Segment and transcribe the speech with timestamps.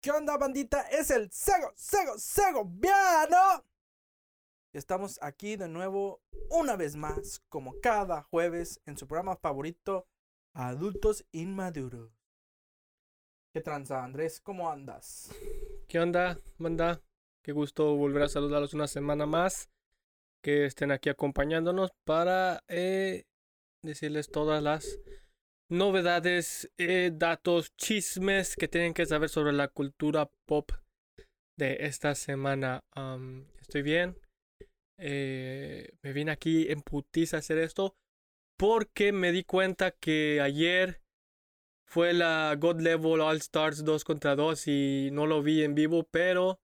[0.00, 0.82] ¿Qué onda, bandita?
[0.82, 3.64] Es el Sego, Sego, Sego, Viano.
[4.72, 10.06] Estamos aquí de nuevo, una vez más, como cada jueves, en su programa favorito,
[10.54, 12.12] Adultos Inmaduros.
[13.52, 14.40] ¿Qué tranza, Andrés?
[14.40, 15.30] ¿Cómo andas?
[15.88, 17.02] ¿Qué onda, banda?
[17.42, 19.68] Qué gusto volver a saludarlos una semana más.
[20.44, 23.26] Que estén aquí acompañándonos para eh,
[23.82, 25.00] decirles todas las
[25.68, 30.70] novedades, eh, datos, chismes que tienen que saber sobre la cultura pop
[31.56, 32.84] de esta semana.
[33.60, 34.16] estoy bien.
[34.98, 37.96] Eh, me vine aquí en putiza a hacer esto
[38.58, 41.00] porque me di cuenta que ayer
[41.86, 46.08] fue la God Level All Stars 2 contra 2 y no lo vi en vivo,
[46.10, 46.60] pero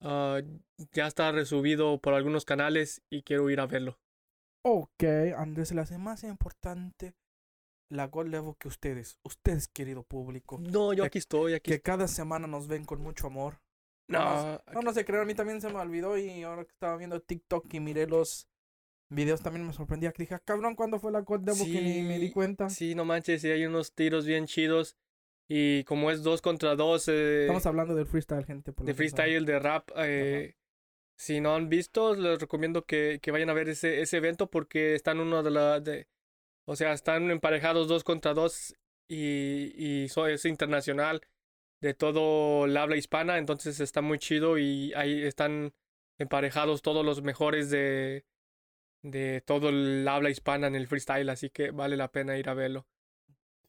[0.00, 0.40] ah,
[0.92, 3.98] ya está resubido por algunos canales y quiero ir a verlo.
[4.64, 5.02] Ok,
[5.36, 7.14] Andrés, la hace más importante
[7.90, 10.58] la God Level que ustedes, ustedes querido público.
[10.58, 11.70] No, yo aquí estoy, aquí.
[11.70, 13.60] Que cada semana nos ven con mucho amor.
[14.08, 16.96] No, no, no sé, creo, a mí también se me olvidó y ahora que estaba
[16.96, 18.48] viendo TikTok y miré los
[19.08, 22.02] videos también me sorprendía que dije, ah, cabrón, ¿cuándo fue la God Level que ni
[22.02, 22.70] me di cuenta?
[22.70, 24.96] Sí, no manches, sí hay unos tiros bien chidos.
[25.52, 27.08] Y como es dos contra dos.
[27.08, 28.72] Eh, Estamos hablando del freestyle, gente.
[28.72, 29.90] de freestyle, de rap.
[29.96, 30.54] Eh,
[31.16, 34.94] si no han visto, les recomiendo que, que, vayan a ver ese, ese evento porque
[34.94, 35.80] están uno de la.
[35.80, 36.06] De,
[36.70, 38.76] o sea, están emparejados dos contra dos
[39.08, 41.20] y, y es internacional
[41.80, 45.74] de todo el habla hispana, entonces está muy chido y ahí están
[46.16, 48.24] emparejados todos los mejores de,
[49.02, 52.54] de todo el habla hispana en el freestyle, así que vale la pena ir a
[52.54, 52.86] verlo.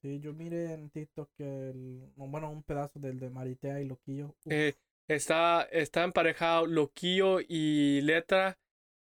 [0.04, 4.36] Sí, yo miré en TikTok el, bueno, un pedazo del de Maritea y Loquillo.
[4.46, 4.76] Eh,
[5.08, 8.60] está, está emparejado Loquillo y Letra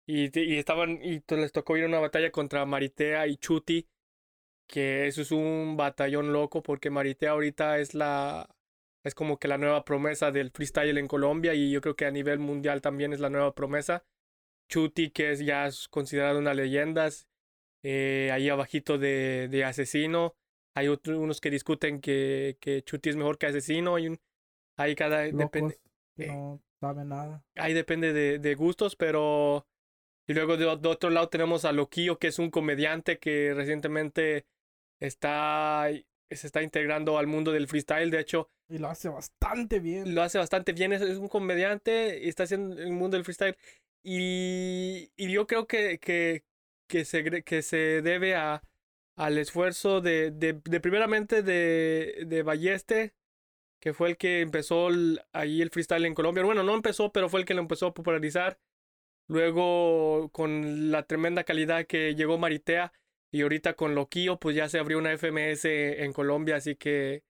[0.07, 3.89] y, y estaban, y les tocó ir a una batalla contra Maritea y Chuti.
[4.67, 8.49] Que eso es un batallón loco porque Maritea ahorita es la.
[9.05, 12.11] Es como que la nueva promesa del freestyle en Colombia y yo creo que a
[12.11, 14.05] nivel mundial también es la nueva promesa.
[14.70, 17.11] Chuti, que es ya es considerado una leyenda.
[17.83, 20.37] Eh, ahí abajito de, de Asesino.
[20.75, 23.97] Hay otros, unos que discuten que, que Chuti es mejor que Asesino.
[23.97, 24.19] Hay un,
[24.79, 25.79] ahí cada depende.
[26.17, 27.45] no sabe nada.
[27.57, 29.67] Ahí depende de, de gustos, pero
[30.27, 34.46] y luego de, otro lado tenemos a Loquillo, que es un comediante que recientemente
[35.01, 35.89] está,
[36.30, 38.11] se está integrando al mundo del freestyle.
[38.11, 40.14] De hecho, y lo hace bastante bien.
[40.14, 40.92] Lo hace bastante bien.
[40.92, 43.57] Es, un comediante y está haciendo el mundo del freestyle.
[44.02, 46.45] Y, y yo creo que, que,
[46.86, 48.63] que, se, que se debe a,
[49.17, 53.14] al esfuerzo de, de, de primeramente de, de Balleste,
[53.80, 54.89] que fue el que empezó
[55.33, 56.45] ahí el freestyle en Colombia.
[56.45, 58.58] Bueno, no empezó, pero fue el que lo empezó a popularizar.
[59.29, 62.92] Luego, con la tremenda calidad que llegó Maritea
[63.30, 67.24] y ahorita con Loquillo, pues ya se abrió una FMS en Colombia, así que,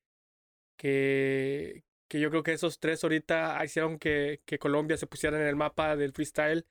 [0.77, 5.47] que, que yo creo que esos tres ahorita hicieron que, que Colombia se pusiera en
[5.47, 6.67] el mapa del freestyle.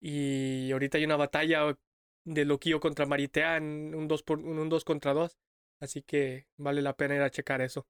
[0.00, 1.76] Y ahorita hay una batalla
[2.24, 5.38] de Loquillo contra Maritea en un 2 un dos contra 2.
[5.80, 7.86] Así que vale la pena ir a checar eso.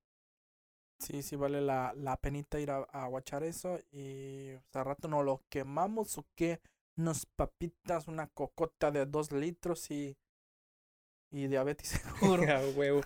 [1.00, 3.78] Sí, sí vale la, la penita ir a, a guachar eso.
[3.90, 6.60] Y o sea, rato no lo quemamos o qué.
[6.96, 10.16] Unas papitas, una cocota de dos litros y.
[11.32, 11.88] Y diabetes
[12.20, 12.42] seguro.
[12.76, 13.00] huevo.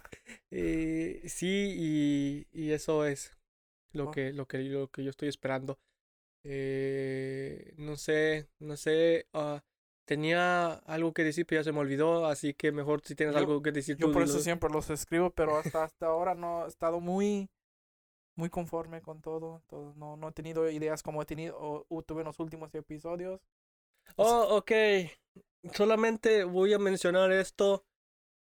[0.51, 3.31] Eh, sí, y, y, eso es
[3.93, 4.11] lo, oh.
[4.11, 5.79] que, lo, que, lo que yo estoy esperando.
[6.43, 9.29] Eh, no sé, no sé.
[9.35, 9.59] Uh,
[10.05, 12.27] tenía algo que decir, pero ya se me olvidó.
[12.27, 13.97] Así que mejor si tienes algo que decir.
[13.99, 17.49] Yo por eso siempre los escribo, pero hasta, hasta ahora no he estado muy
[18.37, 19.63] muy conforme con todo.
[19.69, 23.41] todo no, no he tenido ideas como he tenido o, tuve en los últimos episodios.
[24.17, 24.73] Oh, ok.
[25.73, 27.85] Solamente voy a mencionar esto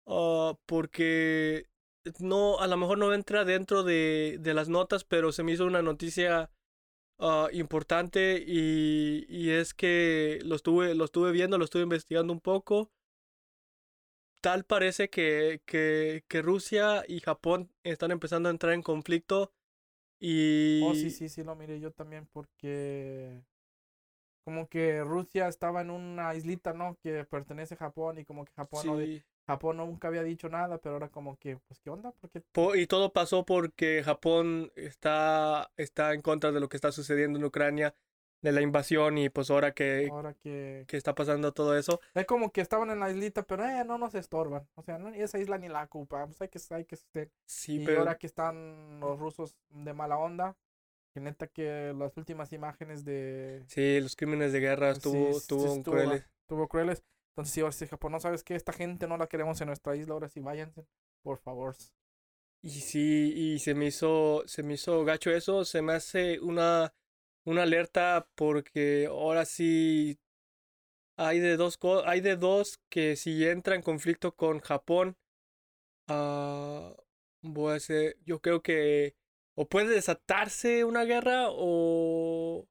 [0.05, 1.67] uh, porque
[2.19, 5.65] no, a lo mejor no entra dentro de, de las notas, pero se me hizo
[5.65, 6.51] una noticia
[7.17, 12.41] uh, importante y, y, es que lo estuve, lo estuve viendo, lo estuve investigando un
[12.41, 12.91] poco.
[14.41, 19.51] Tal parece que, que, que Rusia y Japón están empezando a entrar en conflicto
[20.19, 20.81] y...
[20.83, 23.41] Oh, sí, sí, sí, lo miré yo también porque
[24.43, 26.97] como que Rusia estaba en una islita, ¿no?
[27.03, 30.95] Que pertenece a Japón y como que Japón, no, Japón nunca había dicho nada, pero
[30.95, 32.11] ahora como que, pues, ¿qué onda?
[32.19, 32.43] Porque...
[32.75, 37.45] Y todo pasó porque Japón está, está en contra de lo que está sucediendo en
[37.45, 37.93] Ucrania
[38.41, 40.85] de la invasión y pues ahora que, ahora que...
[40.87, 41.99] que está pasando todo eso.
[42.13, 44.67] Es como que estaban en la islita, pero eh, no nos estorban.
[44.75, 46.97] O sea, no, esa isla ni la ocupamos, hay que, hay que.
[47.45, 47.99] Sí, y pero...
[47.99, 50.55] ahora que están los rusos de mala onda,
[51.13, 53.63] que neta que las últimas imágenes de...
[53.67, 56.25] Sí, los crímenes de guerra estuvo, estuvo, crueles.
[56.41, 57.03] Estuvo crueles.
[57.31, 59.95] Entonces, si ahora sí, Japón, no sabes que esta gente no la queremos en nuestra
[59.95, 60.85] isla, ahora sí váyanse,
[61.23, 61.75] por favor.
[62.61, 66.93] y sí, y se me hizo, se me hizo gacho eso, se me hace una,
[67.49, 70.19] una alerta porque ahora sí
[71.17, 75.17] hay de dos, hay de dos que si entra en conflicto con Japón,
[76.09, 76.93] uh,
[77.41, 79.15] voy a ser, yo creo que
[79.55, 82.67] o puede desatarse una guerra o,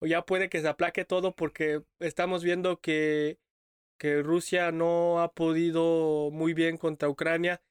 [0.00, 3.38] o ya puede que se aplaque todo porque estamos viendo que,
[3.98, 7.62] que Rusia no ha podido muy bien contra Ucrania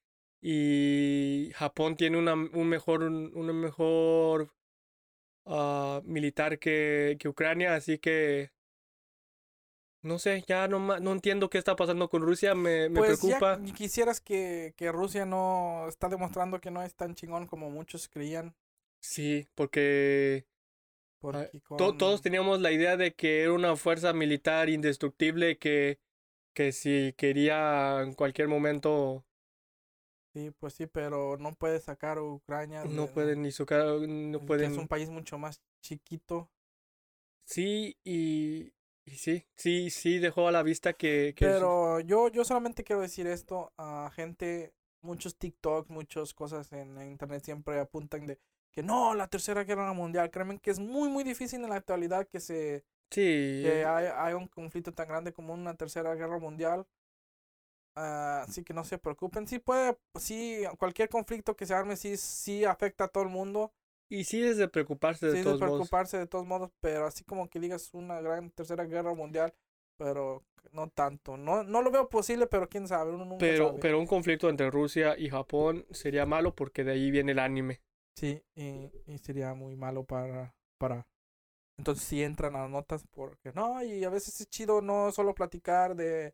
[0.42, 4.54] y Japón tiene una, un mejor, un mejor
[5.50, 8.52] uh, militar que, que Ucrania, así que
[10.02, 13.60] no sé, ya no, no entiendo qué está pasando con Rusia, me, me pues preocupa.
[13.62, 18.08] Ya quisieras que, que, Rusia no está demostrando que no es tan chingón como muchos
[18.08, 18.56] creían.
[19.02, 20.46] Sí, porque,
[21.20, 21.98] con...
[21.98, 26.00] todos teníamos la idea de que era una fuerza militar indestructible que,
[26.54, 29.26] que si quería en cualquier momento...
[30.34, 32.86] Sí, pues sí, pero no puede sacar a Ucrania.
[32.86, 34.72] No pueden ni sacar, no pueden...
[34.72, 36.50] Es un país mucho más chiquito.
[37.46, 38.74] Sí, y,
[39.06, 41.34] y sí, sí, sí dejó a la vista que...
[41.36, 47.02] que Pero yo, yo solamente quiero decir esto a gente, muchos TikTok, muchas cosas en
[47.02, 48.40] internet siempre apuntan de
[48.72, 50.30] que no, la tercera guerra mundial.
[50.30, 52.86] Créanme que es muy, muy difícil en la actualidad que se...
[53.10, 53.62] Sí.
[53.64, 56.86] Que hay, un conflicto tan grande como una tercera guerra mundial.
[58.00, 59.48] Así que no se preocupen.
[59.48, 63.74] Sí puede, sí, cualquier conflicto que se arme sí, sí afecta a todo el mundo.
[64.10, 67.24] Y sí es de preocuparse de sí, todos de preocuparse de todos modos, pero así
[67.24, 69.54] como que digas una gran tercera guerra mundial,
[69.98, 71.38] pero no tanto.
[71.38, 73.80] No, no lo veo posible, pero quién sabe, uno nunca pero, sabe.
[73.80, 77.82] Pero un conflicto entre Rusia y Japón sería malo porque de ahí viene el anime.
[78.16, 81.08] Sí, y, y sería muy malo para, para...
[81.78, 85.34] Entonces sí entran a las notas porque no, y a veces es chido no solo
[85.34, 86.34] platicar de,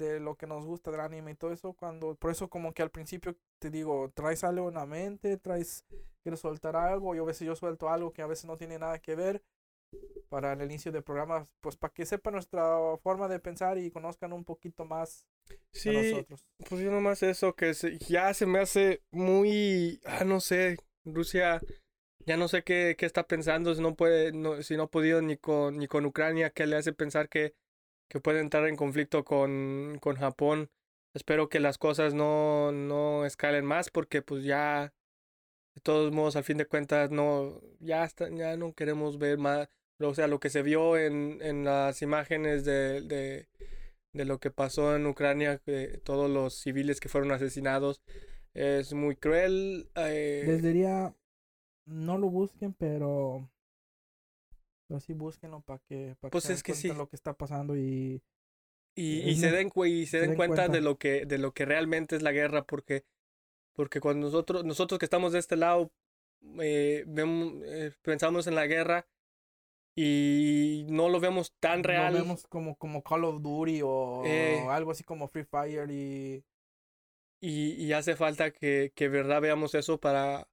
[0.00, 2.82] de lo que nos gusta del anime y todo eso, cuando, por eso como que
[2.82, 5.84] al principio te digo, traes algo en la mente, traes
[6.22, 8.98] quiero soltar algo, y a veces yo suelto algo que a veces no tiene nada
[8.98, 9.42] que ver
[10.28, 14.32] para el inicio del programa, pues para que sepan nuestra forma de pensar y conozcan
[14.32, 15.26] un poquito más
[15.72, 16.46] sí, de nosotros.
[16.68, 17.72] Pues yo nomás eso, que
[18.08, 21.60] ya se me hace muy, ah, no sé, Rusia
[22.26, 25.22] ya no sé qué, qué está pensando, si no puede, no, si no ha podido
[25.22, 27.54] ni con, ni con Ucrania, que le hace pensar que,
[28.10, 30.68] que puede entrar en conflicto con, con Japón.
[31.14, 34.92] Espero que las cosas no, no escalen más porque pues ya
[35.74, 39.68] de todos modos, al fin de cuentas, no, ya, está, ya no queremos ver más,
[40.00, 44.96] o sea, lo que se vio en, en las imágenes de, de, lo que pasó
[44.96, 45.60] en Ucrania,
[46.02, 48.02] todos los civiles que fueron asesinados,
[48.52, 49.90] es muy cruel.
[49.94, 50.42] Eh...
[50.46, 51.14] Les diría,
[51.86, 53.48] no lo busquen, pero,
[54.90, 56.88] pero sí búsquenlo para que, para pues que es que sí.
[56.88, 58.20] lo que está pasando y...
[58.96, 61.64] Y, y se den, y se, den, cuenta, cuenta, de lo que de lo que
[61.64, 63.04] realmente es la guerra porque
[63.72, 65.92] porque cuando nosotros, nosotros que estamos de este lado,
[66.60, 69.06] eh, vemos, eh, pensamos en la guerra
[69.94, 72.14] y no lo vemos tan real.
[72.14, 76.44] Lo vemos como, como Call of Duty o, eh, algo así como Free Fire y...
[77.40, 80.48] Y, y hace falta que, que verdad veamos eso para,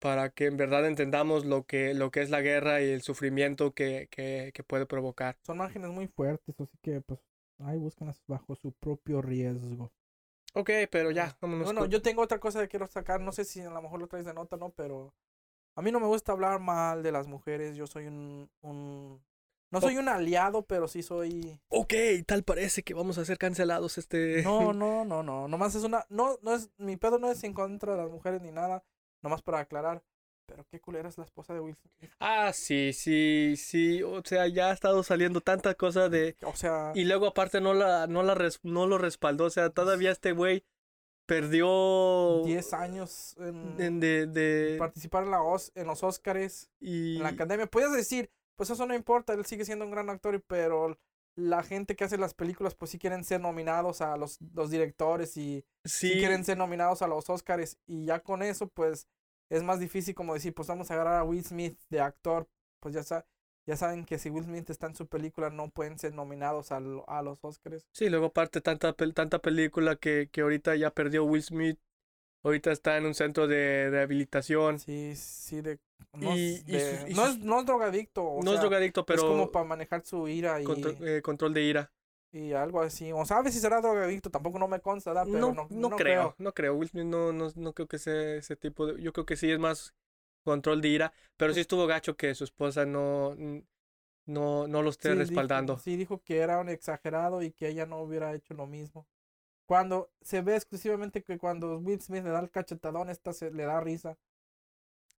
[0.00, 3.72] para que en verdad entendamos lo que, lo que es la guerra y el sufrimiento
[3.72, 5.36] que, que, que puede provocar.
[5.42, 7.20] Son márgenes muy fuertes, así que pues
[7.58, 9.92] ahí buscan bajo su propio riesgo.
[10.54, 11.66] Ok, pero ya, vámonos.
[11.66, 14.08] Bueno, yo tengo otra cosa que quiero sacar, no sé si a lo mejor lo
[14.08, 14.70] traes de nota, ¿no?
[14.70, 15.14] Pero
[15.76, 18.50] a mí no me gusta hablar mal de las mujeres, yo soy un...
[18.62, 19.22] un...
[19.72, 21.60] No soy un aliado, pero sí soy...
[21.68, 21.94] Ok,
[22.26, 24.42] tal parece que vamos a ser cancelados este...
[24.42, 26.06] No, no, no, no, nomás es una...
[26.08, 26.70] No, no es...
[26.78, 28.82] Mi pedo no es en contra de las mujeres ni nada,
[29.22, 30.02] nomás para aclarar.
[30.46, 32.10] Pero qué culera es la esposa de Will Smith.
[32.18, 34.02] Ah, sí, sí, sí.
[34.02, 36.36] O sea, ya ha estado saliendo tanta cosa de.
[36.42, 36.90] O sea.
[36.96, 39.44] Y luego aparte no la, no la no lo respaldó.
[39.44, 40.64] O sea, todavía este güey
[41.30, 45.38] perdió 10 años en, de, de, participar en, la
[45.76, 47.66] en los Oscars y en la academia.
[47.68, 50.98] Puedes decir, pues eso no importa, él sigue siendo un gran actor, pero
[51.40, 55.36] la gente que hace las películas, pues sí quieren ser nominados a los, los directores
[55.36, 56.12] y sí.
[56.12, 57.78] quieren ser nominados a los Oscars.
[57.86, 59.08] Y ya con eso, pues
[59.48, 62.48] es más difícil como decir, pues vamos a agarrar a Will Smith de actor,
[62.80, 63.26] pues ya,
[63.66, 66.76] ya saben que si Will Smith está en su película no pueden ser nominados a,
[66.76, 67.86] a los Oscars.
[67.92, 71.78] Sí, luego aparte tanta, tanta película que, que ahorita ya perdió Will Smith,
[72.42, 74.78] ahorita está en un centro de rehabilitación.
[74.78, 75.78] Sí, sí, de...
[76.14, 76.64] No, es,
[77.38, 78.38] no, es, drogadicto.
[78.42, 79.22] no es drogadicto, pero...
[79.22, 80.64] Es como para manejar su ira y...
[81.02, 81.92] Eh, control de ira
[82.32, 83.12] y algo así.
[83.12, 86.74] O sabes si será drogadicto, tampoco no me consta, Pero no, no, creo, no creo.
[86.74, 89.02] Will Smith no, no, no creo que sea ese tipo de.
[89.02, 89.94] Yo creo que sí es más
[90.44, 93.34] control de ira, pero sí estuvo gacho que su esposa no,
[94.26, 95.78] no, no lo esté respaldando.
[95.78, 99.06] sí, dijo que era un exagerado y que ella no hubiera hecho lo mismo.
[99.70, 103.64] Cuando se ve exclusivamente que cuando Will Smith le da el cachetadón, esta se le
[103.64, 104.18] da risa.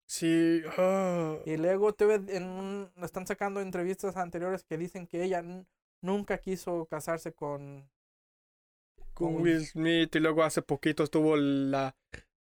[0.07, 0.63] Sí.
[0.79, 1.39] ah.
[1.45, 5.43] Y luego te ve en un- están sacando entrevistas anteriores que dicen que ella
[6.03, 7.89] nunca quiso casarse con
[9.15, 11.97] con con Will Smith y luego hace poquito estuvo la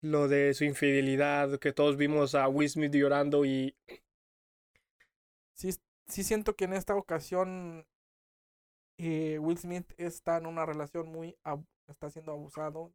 [0.02, 3.74] lo de su infidelidad que todos vimos a Will Smith llorando y
[5.54, 5.70] sí,
[6.06, 7.86] sí siento que en esta ocasión
[8.98, 11.36] eh, Will Smith está en una relación muy
[11.88, 12.92] está siendo abusado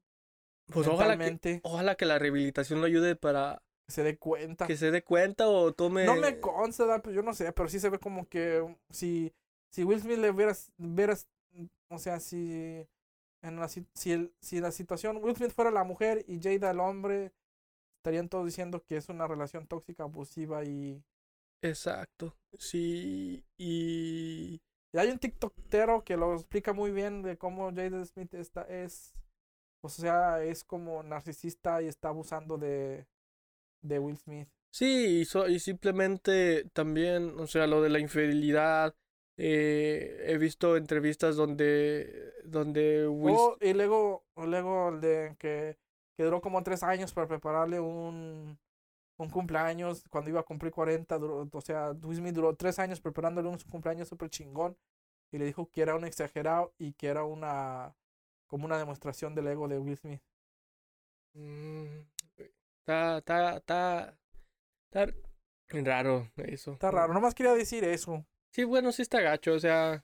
[0.67, 4.67] pues ojalá que, ojalá que la rehabilitación lo ayude para que se dé cuenta.
[4.67, 7.79] que se dé cuenta o tome No me consta, pues yo no sé, pero sí
[7.79, 9.33] se ve como que si,
[9.69, 11.27] si Will Smith le hubieras, hubieras,
[11.89, 12.87] o sea, si
[13.41, 16.79] en la, si, el- si la situación, Will Smith fuera la mujer y Jada el
[16.79, 17.33] hombre,
[17.97, 21.03] estarían todos diciendo que es una relación tóxica, abusiva y...
[21.61, 24.61] exacto sí y
[24.93, 29.13] y hay un TikTokero que lo explica muy bien de cómo Jada Smith está, es,
[29.81, 33.05] o sea, es como narcisista y está abusando de,
[33.81, 34.47] de Will Smith.
[34.73, 38.95] Sí, y, so- y simplemente también, o sea, lo de la infidelidad.
[39.37, 45.77] eh, he visto entrevistas donde, donde Will, Oh, y luego, luego el de que,
[46.15, 48.59] que duró como tres años para prepararle un,
[49.23, 51.17] un cumpleaños cuando iba a cumplir 40.
[51.17, 54.77] Duró, o sea, Will Smith duró tres años preparándole un cumpleaños súper chingón.
[55.31, 57.95] Y le dijo que era un exagerado y que era una
[58.51, 60.21] como una demostración del ego de Will Smith.
[61.33, 62.01] Mm,
[62.79, 64.17] está, está, está,
[64.89, 65.13] está
[65.83, 66.73] raro eso.
[66.73, 68.25] Está raro, nomás quería decir eso.
[68.51, 70.03] Sí, bueno, sí está gacho, o sea.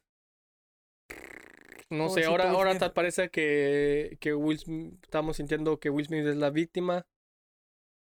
[1.89, 6.25] No sé, ahora, ahora tal parece que, que Will Smith, estamos sintiendo que Will Smith
[6.25, 7.05] es la víctima.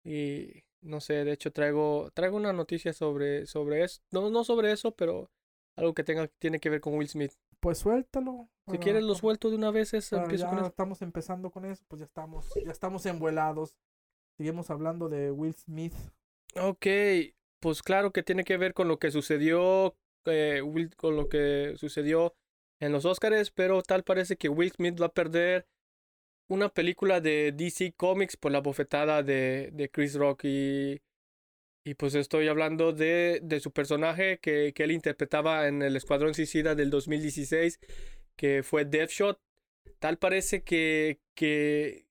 [0.05, 4.01] Y no sé, de hecho traigo, traigo una noticia sobre, sobre eso.
[4.11, 5.31] No, no sobre eso, pero
[5.77, 7.33] algo que tenga, tiene que ver con Will Smith.
[7.61, 8.49] Pues suéltalo.
[8.71, 10.69] Si quieres lo suelto de una vez, es, empiezo ya con eso.
[10.69, 13.77] estamos empezando con eso, pues ya estamos, ya estamos envuelados.
[14.37, 15.95] Seguimos hablando de Will Smith.
[16.57, 16.87] Ok,
[17.61, 19.95] pues claro que tiene que ver con lo que sucedió,
[20.25, 22.35] eh, Will- con lo que sucedió
[22.81, 25.67] en los Oscars, pero tal parece que Will Smith va a perder
[26.51, 31.01] una película de DC Comics por la bofetada de, de Chris Rock y,
[31.85, 36.35] y pues estoy hablando de, de su personaje que, que él interpretaba en el Escuadrón
[36.35, 37.79] Suicida del 2016,
[38.37, 39.41] que fue Deathshot.
[40.01, 42.07] Tal parece que, que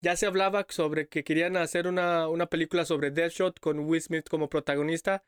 [0.00, 4.26] ya se hablaba sobre que querían hacer una, una película sobre Deathshot con Will Smith
[4.28, 5.22] como protagonista.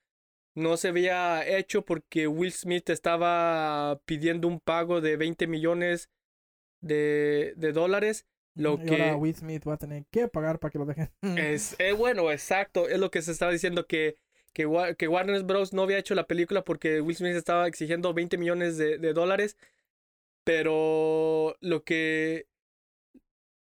[0.55, 6.09] No se había hecho porque Will Smith estaba pidiendo un pago de 20 millones
[6.81, 8.27] de, de dólares.
[8.55, 11.11] Lo y que ahora Will Smith va a tener que pagar para que lo dejen.
[11.23, 14.17] es eh, bueno, exacto, es lo que se estaba diciendo que,
[14.53, 14.69] que,
[14.99, 15.73] que Warner Bros.
[15.73, 19.57] no había hecho la película porque Will Smith estaba exigiendo 20 millones de, de dólares,
[20.45, 22.47] pero lo que...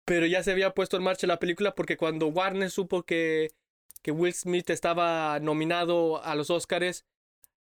[0.05, 3.51] Pero ya se había puesto en marcha la película porque cuando Warner supo que,
[4.01, 7.05] que Will Smith estaba nominado a los Oscars,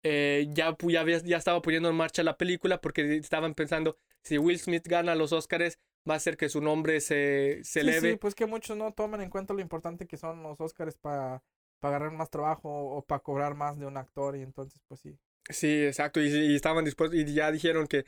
[0.03, 4.37] eh, ya, ya, había- ya estaba poniendo en marcha la película porque estaban pensando, si
[4.37, 5.79] Will Smith gana los Oscars,
[6.09, 8.11] va a hacer que su nombre se, se Sí, eleve.
[8.11, 11.43] sí, pues que muchos no toman en cuenta lo importante que son los Oscars para
[11.81, 15.17] agarrar más trabajo o para cobrar más de un actor y entonces pues sí.
[15.49, 16.21] Sí, exacto.
[16.21, 18.05] Y, y estaban dispuestos y ya dijeron que,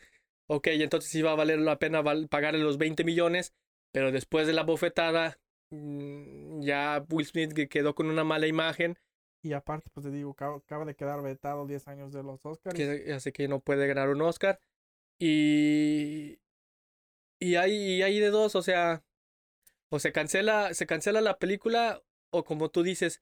[0.48, 3.54] ok, entonces iba a valer la pena val- pagarle los 20 millones,
[3.92, 5.40] pero después de la bofetada,
[5.70, 8.98] mm, ya Will Smith que quedó con una mala imagen,
[9.42, 12.76] Y aparte pues te digo, acaba, de quedar vetado 10 años de los Oscars.
[12.76, 14.60] que hace que no puede ganar un Oscar.
[15.20, 16.40] Y,
[17.40, 19.04] y hay, y hay de dos, o sea,
[19.90, 23.22] o se cancela, se cancela la película, o como tú dices,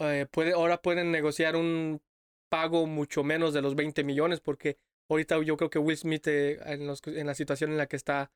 [0.00, 2.02] eh, puede, ahora pueden negociar un
[2.50, 6.58] pago mucho menos de los 20 millones, porque ahorita yo creo que Will Smith, eh,
[6.72, 8.30] en, los- en la situación en la que está,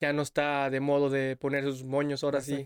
[0.00, 2.64] ya no está de modo de poner sus moños, ahora sí.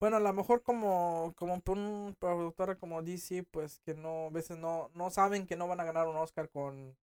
[0.00, 4.30] Bueno, a lo mejor como, como por un productora como DC, pues que no, a
[4.30, 6.96] veces no, no saben que no van a ganar un Oscar con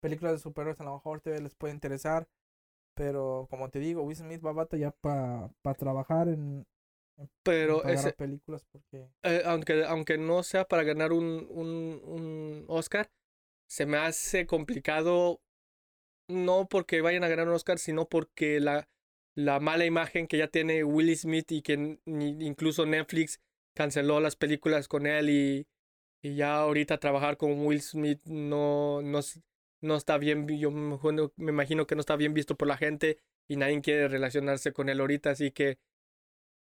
[0.00, 2.28] películas de superhéroes, a lo mejor te les puede interesar.
[3.00, 6.66] Pero como te digo, Will Smith va a batallar para trabajar en,
[7.42, 13.10] Pero ese, películas porque eh, aunque, aunque no sea para ganar un, un, un Oscar,
[13.66, 15.40] se me hace complicado,
[16.28, 18.86] no porque vayan a ganar un Oscar, sino porque la,
[19.34, 23.40] la mala imagen que ya tiene Will Smith y que ni- incluso Netflix
[23.74, 25.66] canceló las películas con él y,
[26.22, 29.20] y ya ahorita trabajar con Will Smith no, no,
[29.80, 30.96] no está bien, yo me
[31.52, 33.18] imagino- que no está bien visto por la gente
[33.48, 35.78] y nadie quiere relacionarse con él ahorita, así que...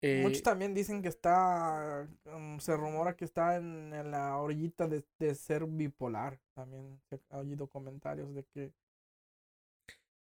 [0.02, 4.86] eh, Muchos también dicen que está, mm, se rumora que está en, en la orillita
[4.88, 6.40] de, de ser bipolar.
[6.54, 8.72] También ha oído comentarios de que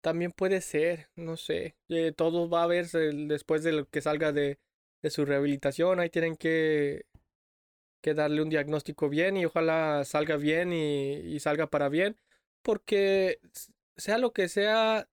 [0.01, 1.75] también puede ser, no sé.
[1.89, 4.59] Eh, todo va a verse después de lo que salga de,
[5.01, 5.99] de su rehabilitación.
[5.99, 7.05] Ahí tienen que,
[8.01, 12.17] que darle un diagnóstico bien y ojalá salga bien y, y salga para bien.
[12.63, 13.39] Porque
[13.95, 15.07] sea lo que sea,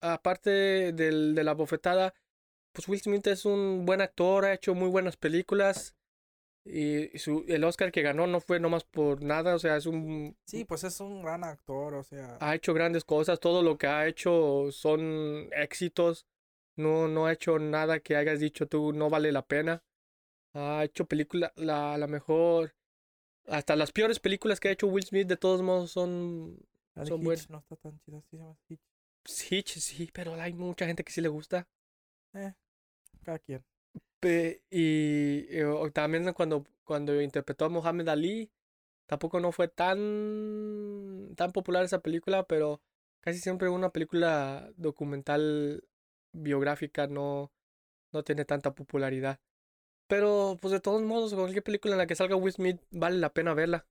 [0.00, 2.14] aparte del, de la bofetada,
[2.72, 5.96] pues Will Smith es un buen actor, ha hecho muy buenas películas.
[6.64, 10.36] Y su, el Oscar que ganó no fue nomás por nada, o sea, es un...
[10.44, 12.38] Sí, pues es un gran actor, o sea...
[12.40, 16.26] Ha hecho grandes cosas, todo lo que ha hecho son éxitos.
[16.76, 19.82] No, no ha hecho nada que hayas dicho tú no vale la pena.
[20.54, 22.74] Ha hecho película, la, la mejor...
[23.48, 26.64] Hasta las peores películas que ha hecho Will Smith de todos modos son,
[27.02, 27.48] son buenas.
[27.50, 28.80] No está tan chida, sí se llama Hitch.
[29.24, 31.68] Sí, sí, pero hay mucha gente que sí le gusta.
[32.34, 32.54] Eh,
[33.24, 33.64] cada quien.
[34.20, 38.50] Pe- y, y, o- también cuando, cuando interpretó a Muhammad Ali,
[39.06, 42.82] tampoco no fue tan, tan popular esa película, pero
[43.20, 45.84] casi siempre una película documental
[46.32, 47.52] biográfica no,
[48.12, 49.40] no tiene tanta popularidad.
[50.08, 53.32] Pero, pues de todos modos, cualquier película en la que salga Will Smith vale la
[53.34, 53.86] pena verla.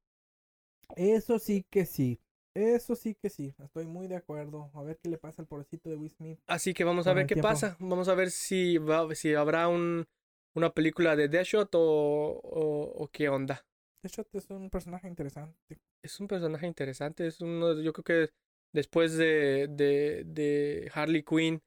[0.96, 2.22] Eso sí que sí.
[2.54, 3.54] Eso sí que sí.
[3.64, 4.70] Estoy muy de acuerdo.
[4.74, 6.40] A ver qué le pasa al pobrecito de Will Smith.
[6.48, 7.48] Así que vamos a ver qué tiempo.
[7.50, 7.78] pasa.
[7.80, 10.06] Vamos a ver si, va, si habrá un,
[10.56, 13.66] una película de Deadshot o, o, o qué onda.
[14.04, 15.78] De hecho, es un personaje interesante.
[16.04, 18.34] Es un personaje interesante, es uno, yo creo que
[18.74, 21.62] después de, de, de Harley Quinn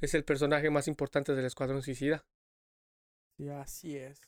[0.00, 2.24] es el personaje más importante del Escuadrón Suicida.
[3.36, 4.20] Sí, así es.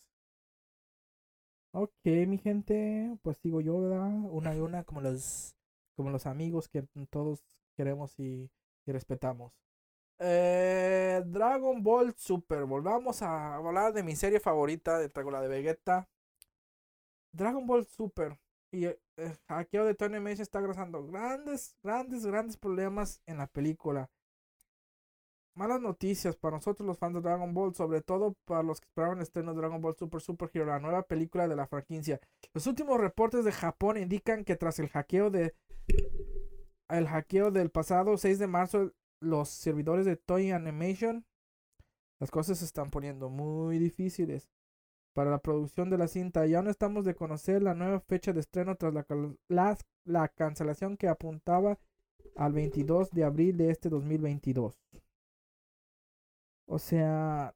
[1.75, 4.09] Ok, mi gente, pues sigo yo, ¿verdad?
[4.31, 5.55] Una y una, como los,
[6.03, 7.45] como los amigos que todos
[7.77, 8.51] queremos y,
[8.87, 9.53] respetamos.
[10.19, 12.65] Eh, Dragon Ball Super.
[12.65, 16.09] Volvamos a hablar de mi serie favorita, de la de Vegeta.
[17.33, 18.37] Dragon Ball Super.
[18.73, 23.47] Y eh, el hackeo de Tony Mason está causando grandes, grandes, grandes problemas en la
[23.47, 24.11] película.
[25.55, 29.19] Malas noticias para nosotros los fans de Dragon Ball, sobre todo para los que esperaban
[29.19, 32.21] el estreno de Dragon Ball Super Super Hero, la nueva película de la franquicia.
[32.55, 35.55] Los últimos reportes de Japón indican que tras el hackeo de
[36.89, 41.25] el hackeo del pasado 6 de marzo, los servidores de Toy Animation,
[42.19, 44.49] las cosas se están poniendo muy difíciles
[45.13, 46.47] para la producción de la cinta.
[46.47, 48.95] Ya no estamos de conocer la nueva fecha de estreno tras
[49.49, 51.79] la cancelación que apuntaba
[52.37, 54.81] al 22 de abril de este 2022.
[56.67, 57.55] O sea,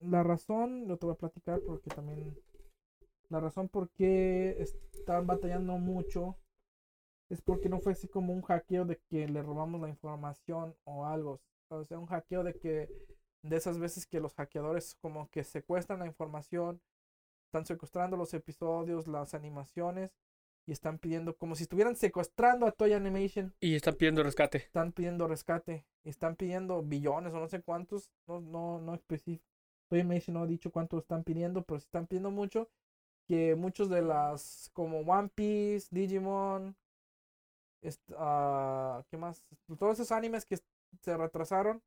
[0.00, 2.36] la razón, lo te voy a platicar porque también
[3.28, 6.36] la razón por qué están batallando mucho
[7.28, 11.06] es porque no fue así como un hackeo de que le robamos la información o
[11.06, 11.40] algo.
[11.68, 12.88] O sea, un hackeo de que
[13.42, 16.80] de esas veces que los hackeadores como que secuestran la información,
[17.46, 20.10] están secuestrando los episodios, las animaciones
[20.66, 24.58] y están pidiendo como si estuvieran secuestrando a Toy Animation Y están pidiendo rescate.
[24.58, 29.44] están pidiendo rescate, están pidiendo billones o no sé cuántos, no, no, no específico.
[29.88, 32.68] Toy Animation no ha dicho cuánto están pidiendo, pero sí están pidiendo mucho.
[33.28, 36.76] Que muchos de las, como One Piece, Digimon,
[38.16, 39.42] ah, ¿qué más?
[39.78, 40.58] Todos esos animes que
[41.02, 41.82] se retrasaron,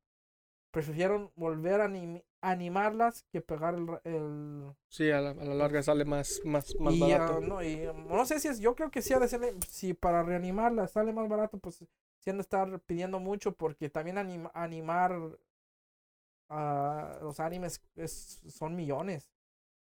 [0.72, 5.82] prefirieron volver a anim- animarlas que pegar el, el, Sí, a la, a la larga
[5.82, 7.34] sale más, más, más y, barato.
[7.36, 9.94] ah, no, y, no sé si es, yo creo que sí ha de ser, si
[9.94, 11.84] para reanimarla sale más barato, pues
[12.24, 15.12] de estar pidiendo mucho porque también anim- animar
[16.48, 19.30] a los animes es, son millones.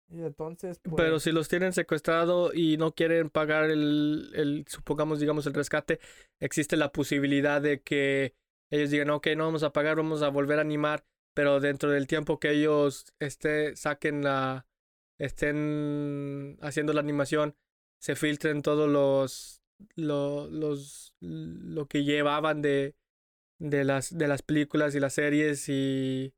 [0.10, 5.20] Y entonces, pues, Pero si los tienen secuestrado y no quieren pagar el, el, supongamos,
[5.20, 6.00] digamos, el rescate,
[6.40, 8.36] existe la posibilidad de que
[8.70, 12.06] ellos digan, ok, no vamos a pagar, vamos a volver a animar, pero dentro del
[12.08, 14.68] tiempo que ellos este, saquen la,
[15.18, 17.56] estén haciendo la animación,
[18.00, 19.63] se filtren todos los,
[19.96, 22.96] lo, los, lo que llevaban de,
[23.60, 26.34] de las, de las películas y las series y,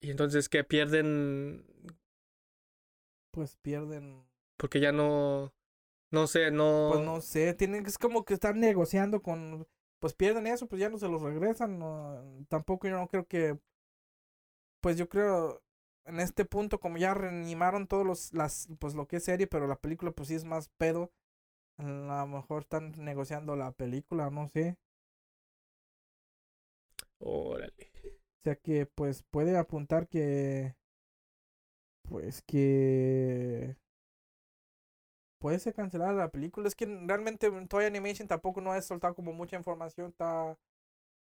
[0.00, 1.64] y entonces que pierden
[3.30, 4.24] pues pierden,
[4.56, 5.52] porque ya no
[6.10, 9.66] no sé no, pues no sé, tienen es como que están negociando con,
[9.98, 13.58] pues pierden eso, pues ya no se los regresan, no, tampoco yo no creo que,
[14.80, 15.62] pues yo creo
[16.04, 19.66] en este punto como ya reanimaron todos los las pues lo que es serie pero
[19.66, 21.10] la película pues sí es más pedo
[21.78, 24.76] a lo mejor están negociando la película no sé.
[27.18, 27.90] Órale.
[28.40, 30.74] O sea que pues puede apuntar que
[32.02, 33.76] pues que
[35.38, 36.68] puede ser cancelada la película.
[36.68, 40.56] Es que realmente Toy Animation tampoco no ha soltado como mucha información está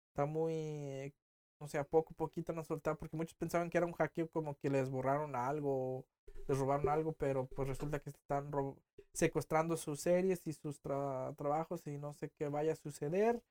[0.09, 1.13] está muy
[1.59, 4.69] o sea, poco poquito nos soltaron porque muchos pensaban que era un hackeo como que
[4.69, 6.05] les borraron algo,
[6.47, 8.77] les robaron algo, pero pues resulta que están ro-
[9.13, 13.41] secuestrando sus series y sus tra- trabajos y no sé qué vaya a suceder.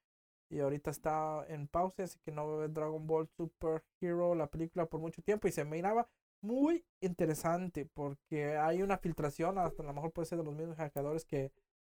[0.50, 4.86] Y ahorita está en pausa, así que no ver Dragon Ball Super Hero, la película,
[4.86, 5.46] por mucho tiempo.
[5.48, 6.08] Y se miraba
[6.40, 10.76] muy interesante porque hay una filtración, hasta a lo mejor puede ser de los mismos
[10.78, 11.52] hackeadores que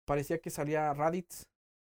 [0.05, 1.47] parecía que salía Raditz.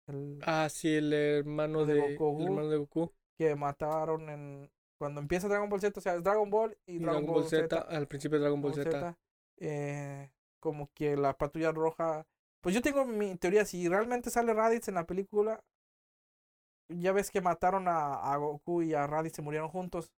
[0.07, 2.39] El, Ah, sí, el hermano De de, Goku.
[2.41, 3.13] el hermano de Goku.
[3.37, 6.99] que mataron en cuando empieza Dragon Ball Z, o sea, es Dragon Ball y Y
[6.99, 8.91] Dragon, Ball Z, al principio de Dragon Ball Ball Z.
[8.91, 9.17] Z,
[9.57, 10.29] eh,
[10.61, 12.27] como que la patrulla roja,
[12.61, 15.63] pues yo tengo mi teoría, si realmente sale Raditz en la película,
[16.89, 20.11] ya ves que mataron a, a Goku y a Raditz se murieron juntos.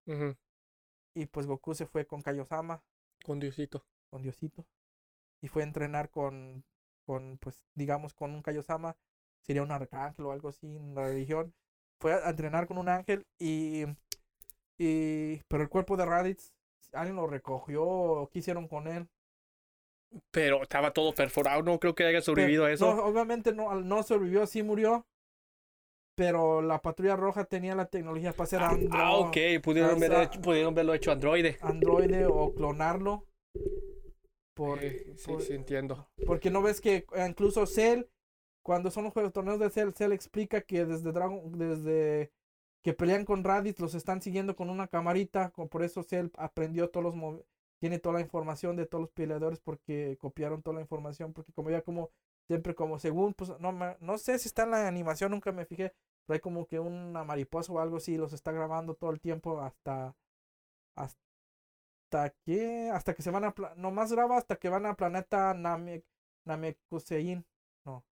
[1.15, 2.83] Y pues Goku se fue con Kaiosama,
[3.25, 3.85] Con Diosito.
[4.09, 4.65] con Diosito,
[5.41, 6.63] y fue a entrenar con,
[7.05, 8.95] con pues digamos con un Kaiosama,
[9.41, 11.53] sería un arcángel o algo así en la religión,
[11.99, 13.85] fue a entrenar con un ángel y,
[14.77, 16.53] y pero el cuerpo de Raditz,
[16.93, 19.07] alguien lo recogió, qué hicieron con él.
[20.31, 22.93] Pero estaba todo perforado, no creo que haya sobrevivido a eso.
[22.95, 25.05] No, obviamente no, no sobrevivió, sí murió.
[26.15, 30.13] Pero la patrulla roja tenía la tecnología para hacer Ah, andro- ah, ok, pudieron, ver
[30.13, 31.57] hecho- pudieron verlo hecho androide.
[31.61, 33.25] androide o clonarlo.
[34.55, 36.07] Por, Eh, sí, por- sí, entiendo.
[36.27, 38.03] Porque no ves que eh, incluso Cell,
[38.63, 42.31] cuando son los juegos torneos de Cell, Cell explica que desde Dragon, desde
[42.83, 45.49] que pelean con Raditz los están siguiendo con una camarita.
[45.51, 47.43] Por eso Cell aprendió todos los mov-
[47.83, 51.33] tiene toda la información de todos los peleadores porque copiaron toda la información.
[51.33, 52.11] Porque como ya como
[52.47, 55.93] siempre como según, pues no, no sé si está en la animación, nunca me fijé.
[56.25, 59.59] Pero hay como que una mariposa o algo así, los está grabando todo el tiempo
[59.59, 60.15] hasta
[60.95, 66.05] hasta que hasta que se van a nomás graba hasta que van a planeta Namek
[66.45, 67.45] Namekusein.
[67.85, 68.05] No.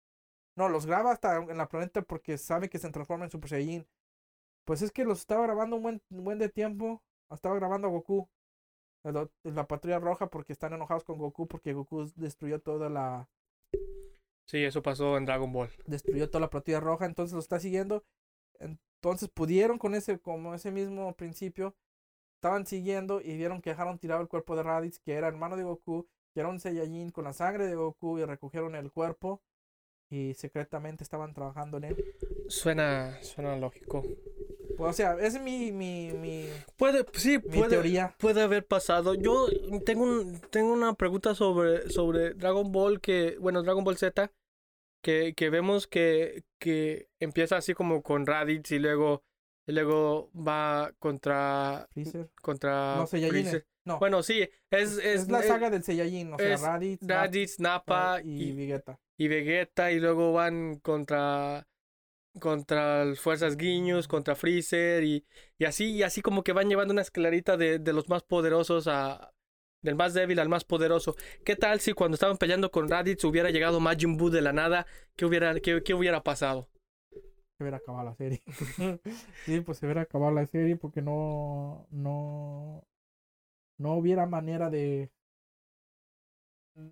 [0.58, 3.88] No, los graba hasta en la planeta porque sabe que se transforma en Super Saiyan.
[4.66, 7.02] Pues es que los estaba grabando un buen, un buen de tiempo.
[7.32, 8.30] Estaba grabando a Goku.
[9.04, 13.30] El do- La patrulla roja porque están enojados con Goku porque Goku destruyó toda la
[14.48, 15.70] Sí, eso pasó en Dragon Ball.
[15.86, 18.04] destruyó toda la patrulla roja, entonces lo está siguiendo.
[18.60, 21.74] Entonces pudieron con ese, como ese mismo principio,
[22.38, 25.64] estaban siguiendo y vieron que dejaron tirado el cuerpo de Raditz, que era hermano de
[25.64, 29.42] Goku, que era un Saiyajin con la sangre de Goku y recogieron el cuerpo
[30.10, 32.16] y secretamente estaban trabajando en él.
[32.50, 34.04] Suena, suena lógico.
[34.90, 36.46] O sea, es mi, mi, mi,
[36.78, 38.16] Puede, sí, mi puede, teoría.
[38.18, 39.14] puede haber pasado.
[39.16, 39.48] Yo
[39.86, 44.32] tengo, un, tengo una pregunta sobre, sobre Dragon Ball que, bueno, Dragon Ball Z,
[45.04, 49.24] que, que vemos que, que empieza así como con Raditz y luego,
[49.68, 52.30] y luego va contra, Freezer.
[52.42, 53.08] contra No.
[53.08, 53.66] Freezer.
[53.84, 57.22] No, Bueno, sí, es, es, es, la es saga del Saiyajin, o sea, Raditz, Nappa
[57.22, 59.00] Raditz, Nappa y, y, Vegeta.
[59.18, 61.68] y Vegeta y luego van contra
[62.40, 65.26] contra las fuerzas guiños, contra Freezer y,
[65.58, 68.88] y así y así como que van llevando una escalerita de, de los más poderosos
[68.88, 69.34] a
[69.82, 71.16] del más débil al más poderoso.
[71.44, 74.86] ¿Qué tal si cuando estaban peleando con Raditz hubiera llegado Majin Buu de la nada?
[75.16, 76.70] ¿Qué hubiera qué, qué hubiera pasado?
[77.62, 78.42] se hubiera acabado la serie.
[79.46, 82.84] sí, pues se hubiera acabado la serie porque no, no,
[83.78, 85.12] no hubiera manera de,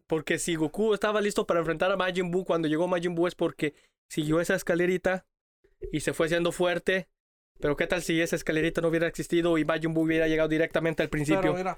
[0.06, 3.36] Porque si Goku estaba listo para enfrentar a Majin Buu cuando llegó Majin Buu es
[3.36, 3.73] porque
[4.10, 5.26] siguió esa escalerita
[5.91, 7.10] y se fue haciendo fuerte.
[7.60, 11.04] Pero qué tal si esa escalerita no hubiera existido y Majin Buu hubiera llegado directamente
[11.04, 11.41] al principio.
[11.41, 11.78] pero mira,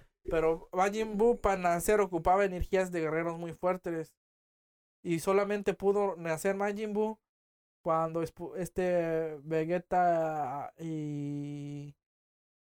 [0.74, 4.14] Majin Buu para nacer ocupaba energías de guerreros muy fuertes
[5.04, 7.20] y solamente pudo nacer Majin Buu
[7.84, 11.96] cuando este Vegeta y,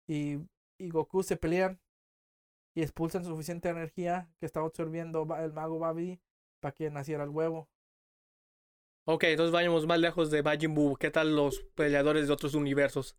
[0.07, 0.39] y,
[0.77, 1.81] y Goku se pelean
[2.73, 6.21] y expulsan suficiente energía que estaba absorbiendo el mago Babidi
[6.61, 7.67] para que naciera el huevo.
[9.11, 10.95] Ok, entonces vayamos más lejos de Majin Buu.
[10.95, 13.17] ¿Qué tal los peleadores de otros universos?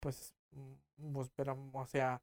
[0.00, 2.20] pues, mm, pues, pero, o sea,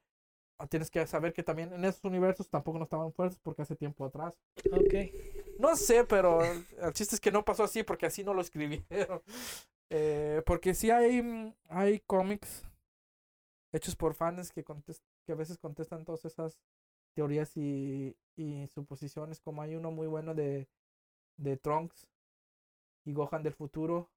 [0.70, 4.06] tienes que saber que también en esos universos tampoco no estaban fuertes porque hace tiempo
[4.06, 4.38] atrás.
[4.72, 4.94] Ok.
[5.60, 9.22] No sé, pero el chiste es que no pasó así porque así no lo escribieron.
[9.92, 12.64] Eh, porque sí hay, mm, hay cómics
[13.72, 16.60] hechos por fans que, contes- que a veces contestan todas esas
[17.16, 20.68] teorías y, y suposiciones, como hay uno muy bueno de,
[21.40, 22.08] de Trunks
[23.06, 24.10] y Gohan del futuro,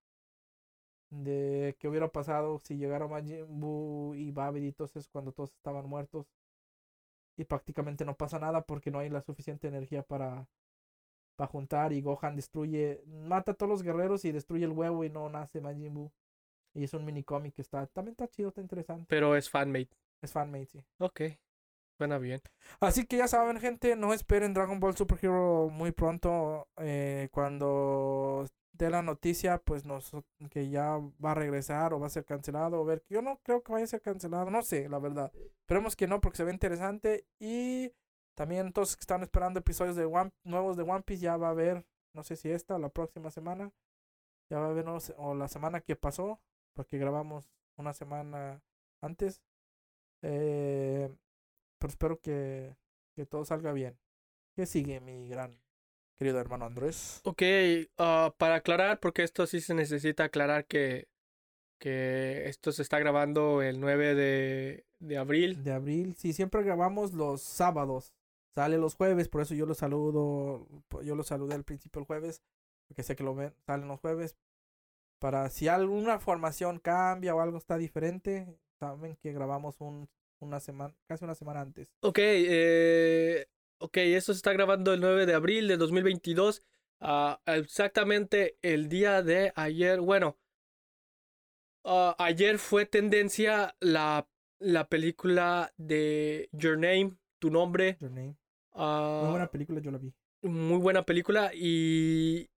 [1.11, 5.87] de qué hubiera pasado si llegara Majin Buu y Babidi y todos cuando todos estaban
[5.87, 6.27] muertos
[7.37, 10.47] y prácticamente no pasa nada porque no hay la suficiente energía para,
[11.37, 15.11] para juntar y Gohan destruye, mata a todos los guerreros y destruye el huevo y
[15.11, 16.13] no nace Majin Buu.
[16.75, 19.05] Y es un mini cómic que está, también está chido, está interesante.
[19.09, 19.91] Pero es fanmade.
[20.23, 20.83] Es fanmade, sí.
[20.99, 21.21] Ok.
[21.99, 22.41] Suena bien.
[22.81, 26.69] Así que ya saben, gente, no esperen Dragon Ball Super Hero muy pronto.
[26.79, 30.11] eh, cuando dé la noticia, pues nos,
[30.51, 32.81] que ya va a regresar o va a ser cancelado.
[32.81, 35.33] O ver, yo no creo que vaya a ser cancelado, no sé, la verdad.
[35.61, 37.27] Esperemos que no, porque se ve interesante.
[37.39, 37.93] Y
[38.35, 41.51] también todos que están esperando episodios de One, nuevos de One Piece, ya va a
[41.51, 43.73] haber, no sé si esta o la próxima semana.
[44.51, 46.41] Ya va a haber, o la semana que pasó,
[46.75, 48.63] porque grabamos una semana
[49.01, 49.43] antes.
[50.23, 51.11] Eh,
[51.83, 52.77] pero espero que,
[53.17, 53.99] que todo salga bien.
[54.55, 55.59] ¿Qué sigue, mi gran
[56.17, 57.21] querido hermano Andrés?
[57.25, 57.43] Ok,
[57.99, 61.09] ah, para aclarar, porque esto sí se necesita aclarar que,
[61.81, 65.65] que esto se está grabando el 9 de, de abril.
[65.65, 68.15] De abril, sí, siempre grabamos los sábados.
[68.55, 70.69] Sale los jueves, por eso yo lo saludo.
[71.03, 72.43] Yo lo saludé al principio el jueves,
[72.87, 74.37] porque sé que lo ven, salen los jueves.
[75.19, 80.09] Para si alguna formación cambia o algo está diferente, saben que grabamos un,
[80.43, 81.89] una semana, casi una semana antes.
[82.01, 83.47] Ok, eh,
[83.79, 86.63] ok, esto se está grabando el 9 de abril de 2022.
[87.01, 90.01] ah, exactamente el día de ayer.
[90.01, 90.37] Bueno,
[91.85, 94.27] ah, ayer fue tendencia la,
[94.59, 97.97] la película de Your Name, tu nombre.
[98.01, 98.37] Your Name.
[98.73, 100.13] ah, Muy buena película, yo la vi.
[100.43, 102.49] muy buena película y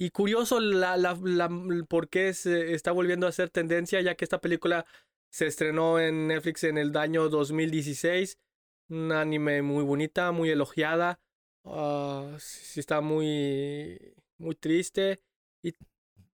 [0.00, 1.50] y curioso la, la, la
[1.88, 4.86] por qué se está volviendo a ser tendencia ya que esta película
[5.30, 8.38] se estrenó en Netflix en el año 2016
[8.88, 11.20] un anime muy bonita muy elogiada
[11.64, 15.20] ah, sí está muy muy triste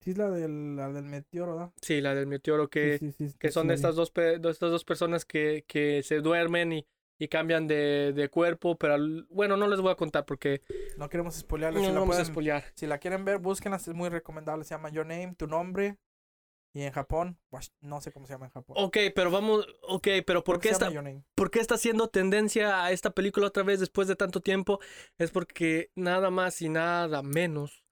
[0.01, 1.71] Sí, es la del, la del meteoro, ¿verdad?
[1.81, 4.69] sí la del meteoro que Sí, sí, sí, que son de estas dos de estas
[4.69, 6.85] dos personas que, que se duermen y,
[7.17, 8.97] y cambian de, de cuerpo pero
[9.29, 10.61] bueno no les voy a contar porque
[10.97, 11.81] No queremos spoilearles.
[11.81, 14.65] no si, la vamos a pueden- spoilear si la quieren ver, búsquenla, es muy recomendable.
[14.65, 15.97] Se llama Your Name, tu nombre.
[16.75, 17.39] Y en Japón,
[17.81, 18.75] no sé cómo se llama en Japón.
[18.79, 20.91] Ok, pero vamos, ok, pero ¿por qué, está.
[21.35, 24.79] ¿por qué está haciendo tendencia a esta película otra vez después de tanto tiempo?
[25.19, 27.85] Es porque nada más y nada menos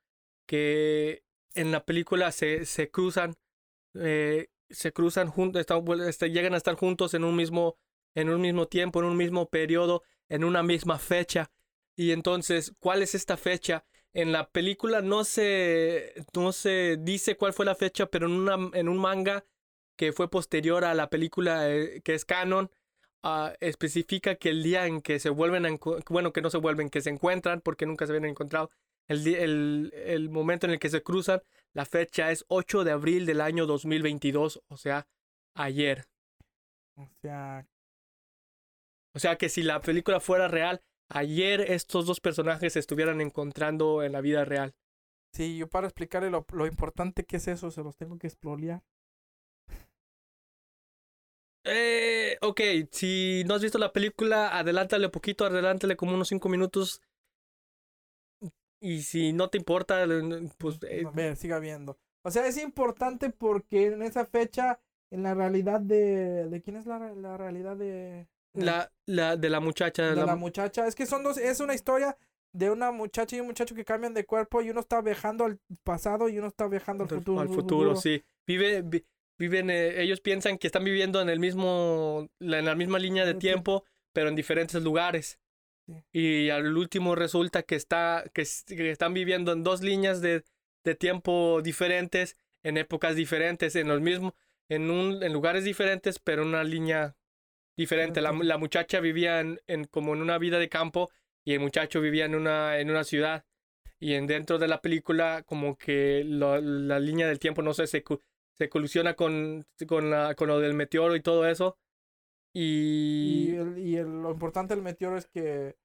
[0.48, 3.36] que en la película se, se cruzan,
[3.94, 5.63] eh, se cruzan juntos,
[6.22, 7.78] llegan a estar juntos en un mismo,
[8.15, 11.52] en un mismo tiempo, en un mismo periodo, en una misma fecha.
[11.96, 13.86] Y entonces, ¿cuál es esta fecha?
[14.13, 18.78] En la película no se, no se dice cuál fue la fecha, pero en, una,
[18.78, 19.45] en un manga
[19.97, 22.69] que fue posterior a la película eh, que es canon,
[23.24, 25.78] ah, especifica que el día en que se vuelven a
[26.10, 28.71] bueno, que no se vuelven, que se encuentran, porque nunca se habían encontrado,
[29.08, 31.41] el, el, el momento en el que se cruzan,
[31.74, 35.08] la fecha es 8 de abril del año 2022, o sea,
[35.56, 36.06] ayer.
[36.95, 37.65] O sea,
[39.13, 40.82] O sea que si la película fuera real,
[41.13, 44.74] ayer estos dos personajes se estuvieran encontrando en la vida real.
[45.34, 48.82] sí, yo para explicarle lo, lo importante que es eso, se los tengo que explorar.
[51.63, 52.60] Eh, ok,
[52.91, 57.02] si no has visto la película, adelántale poquito, adelántale como unos 5 minutos.
[58.80, 60.06] Y si no te importa,
[60.58, 60.80] pues...
[60.89, 62.00] eh, A ver, siga viendo.
[62.24, 64.80] O sea, es importante porque en esa fecha,
[65.12, 66.47] en la realidad de...
[66.50, 68.28] ¿De quién es la, la realidad de...
[68.53, 70.87] de- la, la de la muchacha, de la- la muchacha?
[70.87, 71.37] Es que son dos...
[71.37, 72.17] Es una historia
[72.53, 75.59] de una muchacha y un muchacho que cambian de cuerpo y uno está viajando al
[75.83, 77.39] pasado y uno está viajando al futuro.
[77.39, 78.23] al futuro, sí.
[78.45, 79.05] Vive, vi-
[79.37, 83.25] viven, eh, ellos piensan que están viviendo en el mismo, la- en la misma línea
[83.25, 85.39] de tiempo, pero en diferentes lugares.
[85.87, 85.93] Sí.
[86.11, 90.43] Y al último resulta que está, que, que están viviendo en dos líneas de,
[90.83, 94.33] de tiempo diferentes, en épocas diferentes, en los mismos,
[94.69, 97.15] en un, en lugares diferentes, pero en una línea
[97.82, 98.22] diferente.
[98.22, 101.10] La, la muchacha vivía en, en como en una vida de campo
[101.44, 103.46] y el muchacho vivía en una, en una ciudad.
[104.00, 107.86] Y en dentro de la película, como que lo- la línea del tiempo, no sé,
[107.86, 108.04] se,
[108.58, 111.78] se colusiona con, con, la, con lo del meteoro y todo eso.
[112.54, 115.78] Y, Y, el- y el- lo importante del meteoro es que,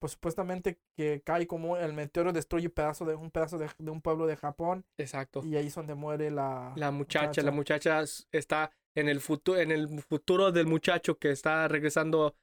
[0.00, 4.00] pues supuestamente que cae como el meteoro destruye pedazo de un pedazo de, de un
[4.00, 5.42] pueblo de Japón exacto.
[5.44, 9.70] y ahí es donde muere la, La muchacha, la muchacha está en el futuro, en
[9.70, 12.34] el futuro del muchacho que está regresando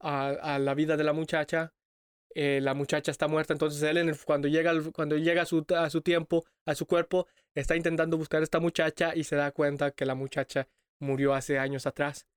[0.00, 1.72] a, a la vida de la muchacha.
[2.34, 5.66] eh, la muchacha está muerta, entonces él en el- cuando llega, cuando llega a su,
[5.76, 9.50] a su tiempo, a su cuerpo, está intentando buscar a esta muchacha y se da
[9.50, 10.68] cuenta que la muchacha
[11.00, 12.28] murió hace años atrás.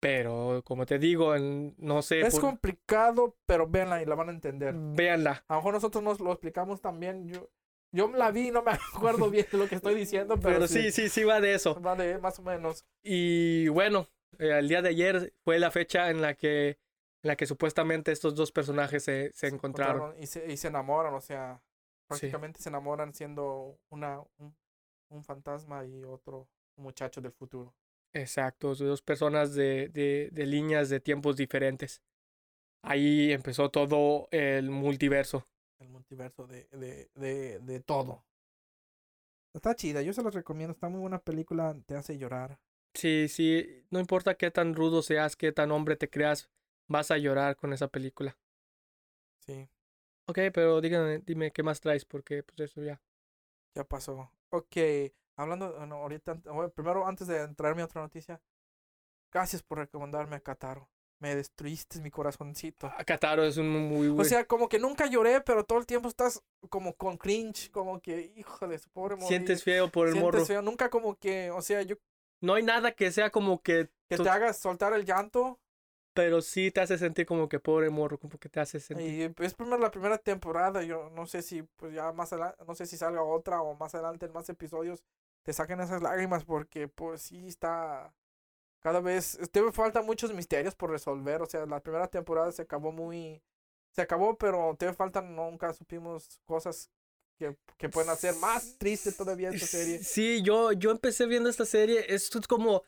[0.00, 4.32] Pero, como te digo, no sé, Es por- complicado, pero véanla y la van a
[4.32, 4.74] entender.
[4.74, 5.44] véanla.
[5.48, 7.28] A lo mejor nosotros nos lo explicamos también.
[7.28, 7.50] Yo,
[7.92, 10.90] yo la vi, no me acuerdo bien de lo que estoy diciendo, pero, Pero sí,
[10.92, 11.74] sí, sí va de eso.
[11.80, 12.84] Vale, más o menos.
[13.02, 16.68] Y bueno, eh, el día de ayer fue la fecha en la que,
[17.22, 20.14] en la que supuestamente estos dos personajes se, se encontraron.
[20.18, 22.26] y se, y se enamoran, o sea, Sí.
[22.26, 24.56] prácticamente se enamoran siendo una, un,
[25.10, 27.72] un fantasma y otro muchacho del futuro.
[28.12, 32.02] Exacto, dos personas de, de, de líneas de tiempos diferentes.
[32.82, 35.46] Ahí empezó todo el multiverso.
[35.80, 38.24] El multiverso de, de, de, de todo.
[39.52, 40.72] Está chida, yo se los recomiendo.
[40.72, 42.60] Está muy buena película, te hace llorar.
[42.94, 46.50] Sí, sí, no importa qué tan rudo seas, qué tan hombre te creas,
[46.88, 48.36] vas a llorar con esa película.
[49.46, 49.68] Sí.
[50.26, 53.00] Ok, pero dígame, dime qué más traes, porque pues eso ya.
[53.74, 54.32] Ya pasó.
[54.50, 54.76] Ok,
[55.36, 58.40] hablando, bueno, ahorita, bueno, primero antes de entrar mi otra noticia,
[59.32, 60.88] gracias por recomendarme a Kataro.
[61.20, 62.86] Me destruiste mi corazoncito.
[62.96, 64.28] Ah, Kataro es un muy O buen.
[64.28, 68.32] sea, como que nunca lloré, pero todo el tiempo estás como con cringe, como que,
[68.36, 69.28] hijo de su pobre morro.
[69.28, 70.46] sientes feo por el Sientes morro.
[70.46, 70.62] feo.
[70.62, 71.96] Nunca como que, o sea, yo
[72.40, 73.90] No hay nada que sea como que.
[74.08, 75.60] que te hagas soltar el llanto.
[76.12, 79.06] Pero sí te hace sentir como que pobre morro, como que te hace sentir.
[79.38, 80.82] Y es primero la primera temporada.
[80.82, 83.94] Yo no sé si, pues ya más adelante, no sé si salga otra o más
[83.94, 85.04] adelante en más episodios
[85.42, 88.12] te saquen esas lágrimas porque, pues sí está.
[88.80, 89.38] Cada vez.
[89.52, 91.42] Te faltan muchos misterios por resolver.
[91.42, 93.42] O sea, la primera temporada se acabó muy.
[93.92, 95.34] Se acabó, pero te faltan.
[95.36, 96.90] Nunca supimos cosas
[97.38, 99.98] que, que pueden hacer más triste todavía esta serie.
[99.98, 102.06] Sí, yo, yo empecé viendo esta serie.
[102.08, 102.82] Es como.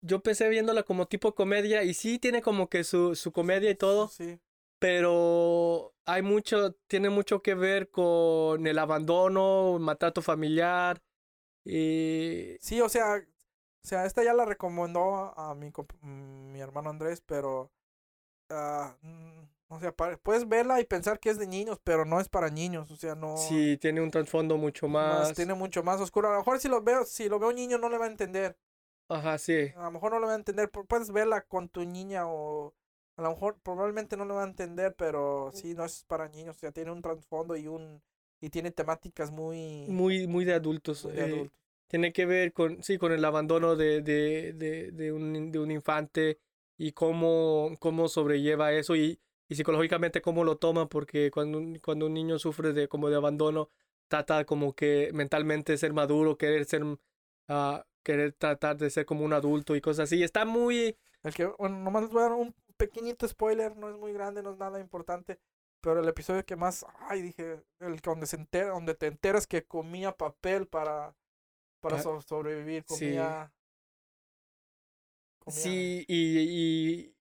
[0.00, 1.82] Yo empecé viéndola como tipo comedia.
[1.82, 4.08] Y sí tiene como que su, su comedia y todo.
[4.08, 4.38] Sí.
[4.78, 6.72] Pero hay mucho.
[6.86, 11.02] Tiene mucho que ver con el abandono, maltrato familiar.
[11.66, 12.56] Y.
[12.60, 13.22] Sí, o sea,
[13.84, 15.70] o sea, esta ya la recomendó a mi,
[16.00, 17.70] mm, mi hermano Andrés, pero,
[19.02, 22.48] mm, o sea, puedes verla y pensar que es de niños, pero no es para
[22.50, 25.34] niños, o sea, no, Sí, tiene un trasfondo mucho más- más.
[25.36, 26.28] tiene mucho más oscuro.
[26.28, 28.08] A lo mejor si lo veo, si lo veo un niño no le va a
[28.08, 28.56] entender,
[29.08, 29.72] Ajá, sí.
[29.76, 32.74] a lo mejor no le va a entender, pu- puedes verla con tu niña o
[33.16, 36.56] a lo mejor probablemente no le va a entender, pero sí, no es para niños,
[36.56, 38.02] o sea, tiene un trasfondo y un,
[38.40, 41.04] y tiene temáticas muy, Muy, muy de adultos.
[41.04, 41.58] muy de eh, adultos.
[41.94, 45.70] Tiene que ver con, sí, con el abandono de, de, de, de un, de un
[45.70, 46.40] infante
[46.76, 52.06] y cómo, cómo sobrelleva eso y, y psicológicamente cómo lo toma, porque cuando un, cuando
[52.06, 53.70] un niño sufre de como de abandono,
[54.08, 56.82] trata como que mentalmente ser maduro, querer ser,
[57.46, 60.24] ah, querer tratar de ser como un adulto y cosas así.
[60.24, 63.96] Está muy, El que, bueno, nomás les voy a dar un pequeñito spoiler, no es
[63.96, 65.38] muy grande, no es nada importante,
[65.80, 69.46] pero el episodio que más, ay, dije, el que donde se entera, donde te enteras
[69.46, 71.14] que comía papel para,
[71.84, 73.06] para Pa- so- sobrevivir, sí.
[73.06, 73.52] comía,
[75.38, 76.38] comía- Sí, y,
[77.06, 77.14] y,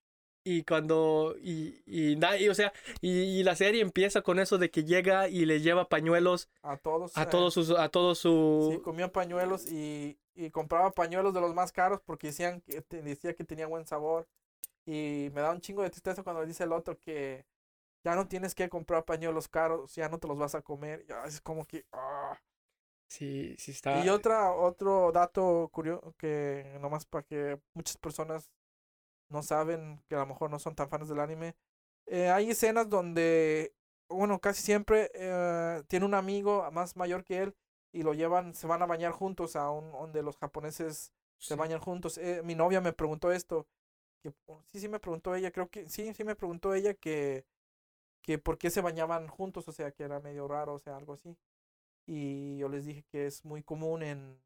[0.46, 2.72] y cuando, y, y, y, o sea,
[3.02, 7.18] y, la serie empieza con eso de que llega y le lleva pañuelos a todos,
[7.18, 8.16] a eh, todos sus, a todo
[8.60, 12.82] sí, su, comía pañuelos y, y compraba pañuelos de los más caros porque decían que
[13.02, 14.28] decía que tenía buen sabor
[14.86, 17.46] y me da un chingo de tristeza cuando dice el otro que
[18.04, 21.24] ya no tienes que comprar pañuelos caros, ya no te los vas a comer, ya
[21.26, 22.38] es como que, ah.
[23.14, 28.52] Sí, sí está, Y otra, otro dato curioso que nomás para que muchas personas
[29.30, 31.56] no saben, que a lo mejor no son tan fans del anime,
[32.08, 33.74] eh, hay escenas donde,
[34.10, 37.56] bueno, casi siempre eh, tiene un amigo más mayor que él
[37.92, 41.80] y lo llevan, se van a bañar juntos a un donde los japoneses se bañan
[41.80, 42.18] juntos.
[42.18, 43.68] Eh, mi novia me preguntó esto,
[44.22, 47.46] que oh, sí, sí me preguntó ella, creo que sí, sí me preguntó ella que,
[48.24, 51.14] que por qué se bañaban juntos, o sea, que era medio raro, o sea, algo
[51.14, 51.38] así.
[52.08, 54.38] Y yo les dije que es muy común en,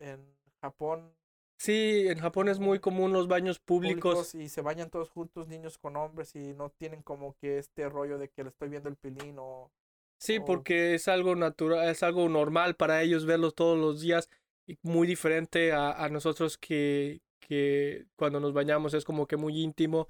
[0.00, 0.24] en
[0.60, 1.12] Japón
[1.58, 4.28] Sí, en Japón es muy común los baños públicos.
[4.28, 7.88] públicos y se bañan todos juntos, niños con hombres, y no tienen como que este
[7.88, 9.70] rollo de que le estoy viendo el pilín o...
[10.18, 14.30] Sí, o- porque es algo natural, es algo normal para ellos verlos todos los días
[14.66, 19.60] y muy diferente a, a nosotros que, que cuando nos bañamos es como que muy
[19.62, 20.08] íntimo,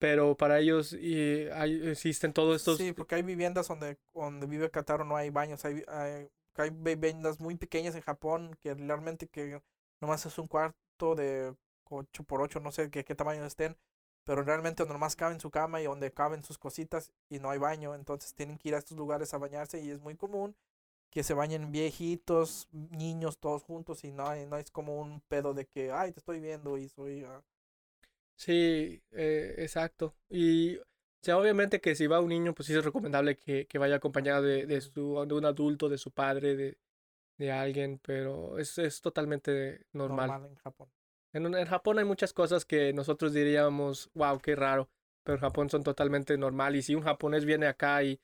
[0.00, 2.78] pero para ellos y, hay, existen todos estos...
[2.78, 7.38] Sí, porque hay viviendas donde, donde vive Kataro no hay baños, hay, hay, hay viviendas
[7.38, 9.62] muy pequeñas en Japón que realmente que
[10.00, 13.76] nomás es un cuarto de 8 por 8 no sé qué, qué tamaño estén,
[14.24, 17.58] pero realmente donde nomás caben su cama y donde caben sus cositas y no hay
[17.58, 20.56] baño, entonces tienen que ir a estos lugares a bañarse y es muy común
[21.10, 25.66] que se bañen viejitos, niños, todos juntos y no no es como un pedo de
[25.66, 27.24] que, ay, te estoy viendo y soy...
[27.24, 27.42] ah".
[28.40, 30.14] Sí, eh, exacto.
[30.30, 30.82] Y, o
[31.20, 34.42] sea, obviamente que si va un niño, pues sí es recomendable que, que vaya acompañado
[34.42, 36.78] de, de, su, de un adulto, de su padre, de,
[37.36, 40.28] de alguien, pero es, es totalmente normal.
[40.30, 40.88] normal en Japón.
[41.34, 44.88] En Japón hay muchas cosas que nosotros diríamos, wow, qué raro,
[45.22, 46.76] pero en Japón son totalmente normal.
[46.76, 48.18] Y si un japonés viene acá y,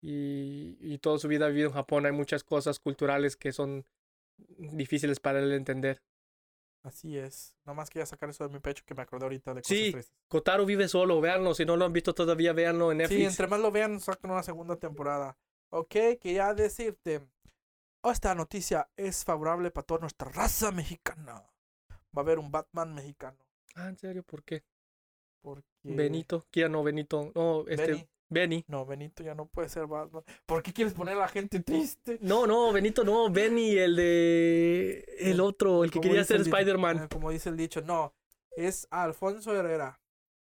[0.00, 3.84] y, y toda su vida ha vivido en Japón, hay muchas cosas culturales que son
[4.38, 6.02] difíciles para él entender.
[6.82, 7.54] Así es.
[7.64, 10.12] Nomás quería sacar eso de mi pecho que me acordé ahorita de cosas Sí, tristes.
[10.28, 13.30] Kotaro vive solo, véanlo, si no lo han visto todavía, véanlo en Sí, Netflix.
[13.30, 15.36] entre más lo vean, sacan una segunda temporada.
[15.68, 17.20] Ok, quería decirte,
[18.02, 21.34] esta noticia es favorable para toda nuestra raza mexicana.
[22.16, 23.38] Va a haber un Batman mexicano.
[23.76, 24.22] Ah, ¿en serio?
[24.22, 24.64] ¿Por qué?
[25.42, 25.64] Porque...
[25.82, 26.82] Benito, ¿quién no?
[26.82, 28.08] Benito, no, este, Benny.
[28.30, 28.64] Benny.
[28.68, 30.22] No, Benito ya no puede ser Batman.
[30.46, 32.18] ¿Por qué quieres poner a la gente triste?
[32.22, 35.04] No, no, Benito no, Benny, el de...
[35.18, 37.04] El otro, el que quería ser Spider-Man.
[37.04, 38.14] eh, Como dice el dicho, no.
[38.56, 40.00] Es Alfonso Herrera.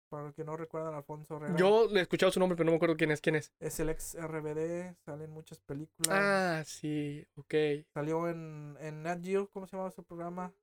[0.10, 1.56] para los que no recuerdan Alfonso Herrera.
[1.58, 3.22] Yo le he escuchado su nombre, pero no me acuerdo quién es.
[3.22, 3.52] ¿Quién es?
[3.60, 6.10] Es el ex RBD, sale en muchas películas.
[6.12, 7.54] Ah, sí, ok.
[7.94, 10.54] Salió en, en Nat Geo, ¿cómo se llamaba ese programa?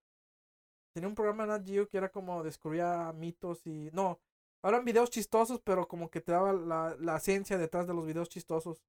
[0.95, 3.91] Tenía un programa en Nat Geo que era como descubría mitos y...
[3.93, 4.20] No,
[4.68, 8.28] eran videos chistosos, pero como que te daba la, la ciencia detrás de los videos
[8.28, 8.82] chistosos.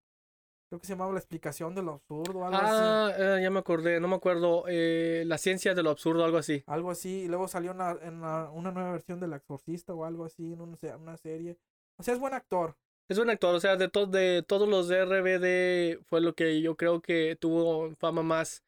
[0.69, 2.71] Creo que se llamaba La explicación de lo absurdo, algo así.
[2.73, 4.63] Ah, eh, ya me acordé, no me acuerdo.
[4.67, 6.63] eh, la ciencia de lo absurdo, algo así.
[6.65, 7.21] Algo así.
[7.23, 10.61] Y luego salió una, en la- una nueva versión del Exorcista o algo así en
[10.61, 11.57] un se- una serie.
[11.97, 12.76] O sea, es buen actor.
[13.07, 16.59] Es buen actor, o sea, de, to- de todos los de RBD fue lo que
[16.61, 18.63] yo creo que tuvo fama más,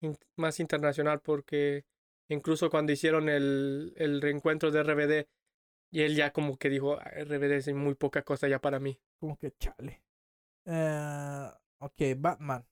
[0.00, 1.84] in- más internacional porque
[2.28, 5.26] incluso cuando hicieron el, el reencuentro de RBD
[5.90, 8.98] y él ya como que dijo, "Ah, RBD muy poca cosa ya para mí.
[9.18, 10.02] Como que chale.
[10.64, 12.66] Eh, ok, Batman.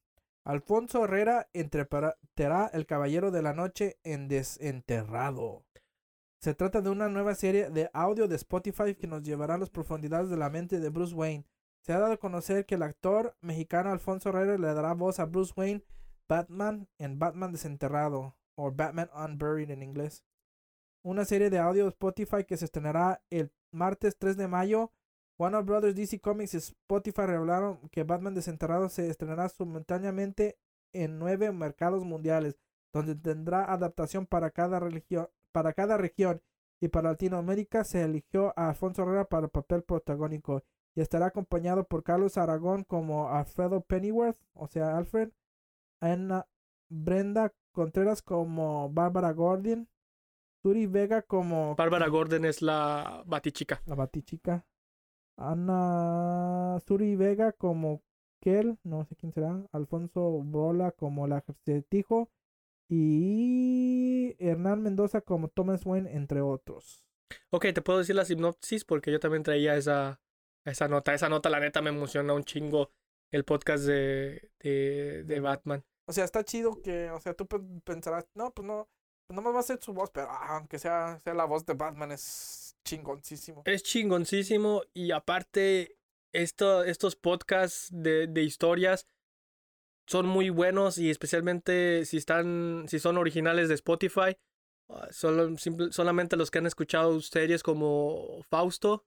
[0.45, 5.65] Alfonso Herrera interpretará el Caballero de la Noche en Desenterrado.
[6.41, 9.71] Se trata de una nueva serie de audio de Spotify que nos llevará a las
[9.71, 11.45] profundidades de la mente de Bruce Wayne.
[11.83, 15.25] Se ha dado a conocer que el actor mexicano Alfonso Herrera le dará voz a
[15.25, 15.85] Bruce Wayne
[16.29, 20.25] Batman en Batman Desenterrado o Batman Unburied en inglés.
[21.03, 24.93] Una serie de audio Spotify que se estrenará el martes 3 de mayo
[25.39, 30.59] Warner Brothers, DC Comics y Spotify revelaron que Batman Desenterrado se estrenará simultáneamente
[30.93, 32.59] en nueve mercados mundiales,
[32.93, 36.43] donde tendrá adaptación para cada, religio- para cada región.
[36.81, 40.63] Y para Latinoamérica se eligió a Alfonso Herrera para el papel protagónico
[40.97, 45.31] y estará acompañado por Carlos Aragón como Alfredo Pennyworth, o sea, Alfred,
[46.01, 46.47] Anna
[46.89, 49.89] Brenda Contreras como Bárbara Gordon,
[50.63, 53.83] Suri Vega como Bárbara Gordon es la batichica.
[53.87, 54.67] la batichica.
[55.37, 58.03] Ana Suri Vega como
[58.41, 59.65] Kel, no sé quién será.
[59.73, 62.31] Alfonso Brola como el acertijo.
[62.91, 67.05] Y Hernán Mendoza como Thomas Wayne, entre otros.
[67.51, 70.21] Ok, te puedo decir la sinopsis porque yo también traía esa,
[70.65, 71.15] esa nota.
[71.15, 72.91] Esa nota la neta me emociona un chingo
[73.31, 75.85] el podcast de, de, de Batman.
[76.07, 78.89] O sea, está chido que, o sea, tú pe- pensarás, no, pues no,
[79.29, 81.75] pues nomás va a ser su voz, pero ah, aunque sea, sea la voz de
[81.75, 83.63] Batman, es chingoncísimo.
[83.67, 85.99] Es chingoncísimo y aparte
[86.33, 89.07] esto, estos podcasts de, de historias
[90.07, 94.39] son muy buenos y especialmente si están si son originales de Spotify.
[94.89, 99.05] ah, Solo, simple- solamente los que han escuchado series como Fausto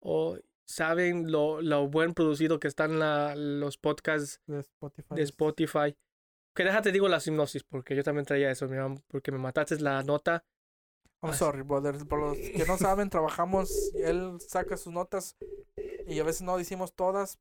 [0.00, 5.14] o saben lo, lo buen producido que están la- los podcasts De Spotify.
[5.16, 5.96] de es- Spotify.
[6.54, 10.02] Que déjate digo la sinopsis porque yo también traía eso, mira, porque me mataste la
[10.02, 10.44] nota.
[11.22, 11.96] I'm Ah, sorry, brother.
[12.06, 15.36] Por los que no saben, trabajamos, él saca sus notas
[16.06, 17.38] y a veces no decimos todas,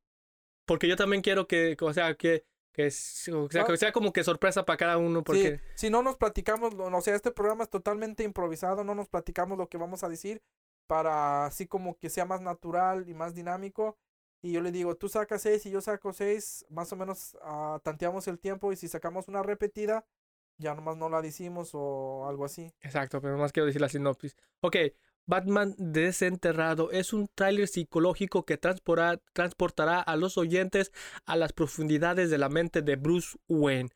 [0.66, 4.24] Porque yo también quiero que, o sea, que, que, o sea, que sea como que
[4.24, 7.70] sorpresa para cada uno, porque Sí, si no nos platicamos, o sea, este programa es
[7.70, 10.42] totalmente improvisado, no nos platicamos lo que vamos a decir
[10.88, 13.98] para así como que sea más natural y más dinámico.
[14.42, 17.80] Y yo le digo, tú sacas seis y yo saco seis, más o menos ah,
[17.84, 20.06] tanteamos el tiempo y si sacamos una repetida,
[20.58, 22.74] ya nomás no la decimos o algo así.
[22.82, 24.36] Exacto, pero más quiero decir la sinopsis.
[24.62, 24.78] Ok,
[25.28, 30.92] Batman Desenterrado es un tráiler psicológico que transportará a los oyentes
[31.26, 33.90] a las profundidades de la mente de Bruce Wayne.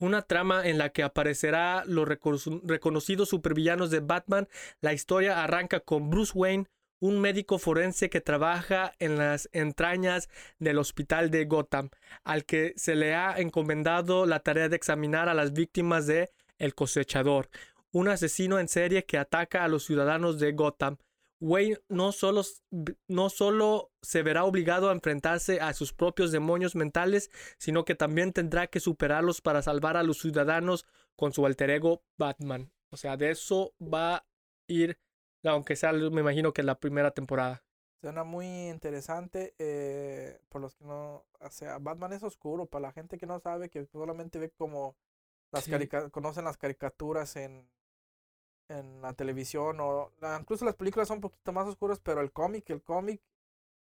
[0.00, 4.48] Una trama en la que aparecerá los recono- reconocidos supervillanos de Batman.
[4.80, 6.66] La historia arranca con Bruce Wayne,
[7.02, 10.28] un médico forense que trabaja en las entrañas
[10.60, 11.90] del hospital de Gotham,
[12.22, 16.76] al que se le ha encomendado la tarea de examinar a las víctimas de El
[16.76, 17.50] cosechador,
[17.90, 20.98] un asesino en serie que ataca a los ciudadanos de Gotham.
[21.40, 22.42] Wayne no solo,
[23.08, 28.32] no solo se verá obligado a enfrentarse a sus propios demonios mentales, sino que también
[28.32, 30.86] tendrá que superarlos para salvar a los ciudadanos
[31.16, 32.70] con su alter ego Batman.
[32.90, 34.26] O sea, de eso va a
[34.68, 35.00] ir,
[35.44, 37.64] aunque sea, me imagino que la primera temporada.
[38.00, 39.54] Suena muy interesante.
[39.58, 41.24] eh, por los que no.
[41.40, 42.66] O sea, Batman es oscuro.
[42.66, 44.96] Para la gente que no sabe, que solamente ve como.
[45.52, 45.70] Las Sí.
[45.70, 47.68] carica- conocen las caricaturas en.
[48.68, 49.78] En la televisión.
[49.80, 52.00] O incluso las películas son un poquito más oscuras.
[52.00, 53.22] Pero el cómic, el cómic.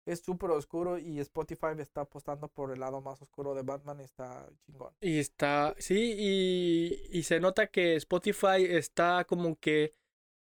[0.07, 0.99] Es súper oscuro.
[0.99, 4.01] Y Spotify está apostando por el lado más oscuro de Batman.
[4.01, 4.95] Y está chingón.
[5.01, 9.95] Y está, sí, y, y se nota que Spotify está como que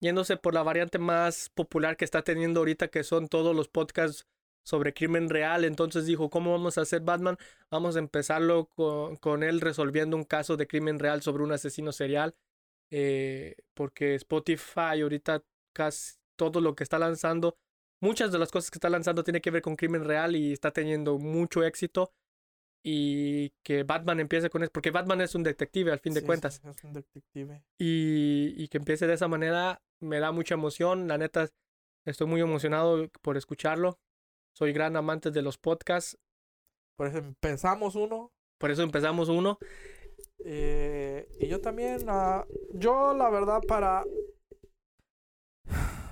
[0.04, 4.28] yéndose por la variante más popular que está teniendo ahorita, que son todos los podcasts
[4.64, 5.66] sobre crimen real.
[5.66, 7.38] Entonces dijo, ¿cómo vamos a hacer Batman?
[7.72, 11.92] Vamos a empezarlo con, con él resolviendo un caso de crimen real sobre un asesino
[11.94, 12.36] serial.
[12.92, 15.44] eh, porque Spotify ahorita
[15.74, 17.58] casi todo lo que está lanzando,
[18.02, 20.72] muchas de las cosas que está lanzando tiene que ver con crimen real y está
[20.72, 22.14] teniendo mucho éxito
[22.84, 26.56] y que Batman empiece con eso, porque Batman es un detective al fin de cuentas,
[26.62, 27.64] sí, Es un detective.
[27.80, 31.50] y, y que empiece de esa manera me da mucha emoción, la neta,
[32.06, 33.98] Estoy muy emocionado por escucharlo.
[34.54, 36.18] Soy gran amante de los podcasts.
[36.98, 38.32] Por eso empezamos uno.
[38.60, 39.58] Por eso empezamos uno.
[40.44, 44.04] Eh, y yo también, ah, yo la verdad para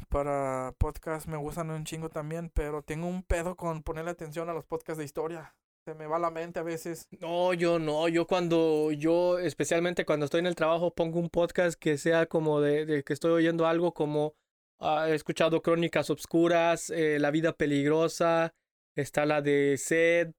[0.10, 4.54] para podcast me gustan un chingo también, pero tengo un pedo con ponerle atención a
[4.54, 5.56] los podcasts de historia.
[5.86, 7.08] Se me va la mente a veces.
[7.20, 11.80] No, yo no, yo cuando, yo especialmente cuando estoy en el trabajo pongo un podcast
[11.80, 14.36] que sea como de, que estoy oyendo algo como
[14.80, 18.54] ah, he escuchado Crónicas Obscuras, eh, La Vida Peligrosa,
[18.96, 20.34] está la de Sed,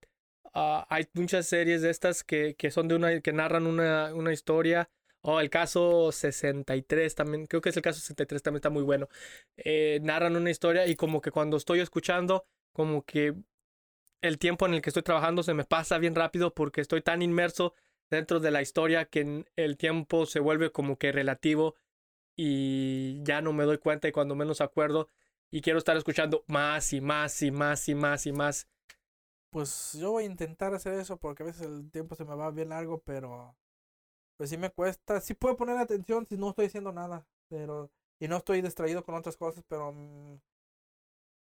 [0.55, 4.33] ah, hay muchas series de estas que, que son de una, que narran una, una
[4.33, 4.91] historia.
[5.25, 9.09] Oh, el caso 63 también, creo que es el caso 63 también está muy bueno.
[9.57, 13.35] Eh, narran una historia y como que cuando estoy escuchando, como que
[14.23, 17.23] el tiempo en el que estoy trabajando se me pasa bien rápido porque estoy tan
[17.23, 17.75] inmerso
[18.09, 21.75] dentro de la historia que el tiempo se vuelve como que relativo
[22.37, 25.09] y ya no me doy cuenta y cuando menos acuerdo
[25.51, 28.69] y quiero estar escuchando más y más y más y más y más.
[29.51, 32.51] Pues yo voy a intentar hacer eso porque a veces el tiempo se me va
[32.51, 33.55] bien largo, pero
[34.39, 35.21] pues sí me cuesta.
[35.21, 39.15] Sí puedo poner atención si no estoy haciendo nada, pero y no estoy distraído con
[39.15, 40.39] otras cosas, pero mm,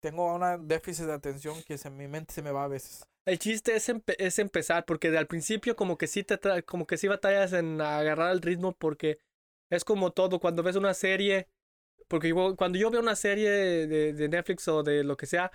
[0.05, 3.07] tengo una déficit de atención que se, mi mente se me va a veces.
[3.25, 6.99] El chiste es, empe- es empezar porque al principio como que sí te como que
[6.99, 9.19] sí batallas en agarrar el ritmo porque
[9.71, 11.49] es como todo cuando ves una serie
[12.09, 15.51] porque cuando yo veo una serie de, de Netflix o de lo que sea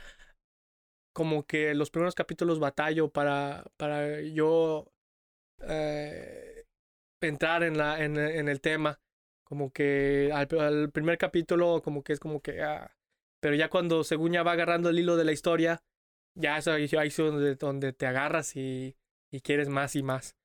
[1.13, 4.91] como que los primeros capítulos batallo para para yo
[5.61, 6.65] eh,
[7.21, 8.99] entrar en la en, el tema
[9.45, 12.95] como que al, al primer capítulo como que es como que ah,
[13.39, 15.83] pero ya cuando según ya va agarrando el hilo de la historia
[16.35, 18.95] ya eso ahí, es donde, donde te agarras y,
[19.31, 20.35] y quieres más y más.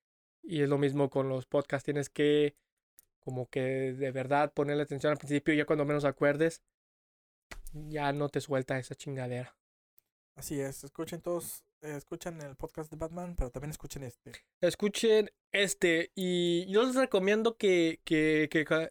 [0.43, 2.57] Y es lo mismo con los podcasts, tienes que
[3.21, 6.63] como que de verdad ponerle atención al principio y ya cuando menos acuerdes,
[7.73, 9.57] ya no te suelta esa chingadera.
[10.35, 14.33] Así es, escuchen todos, eh, escuchen el podcast de Batman, pero también escuchen este.
[14.61, 18.91] Escuchen este y yo les recomiendo que, que, que,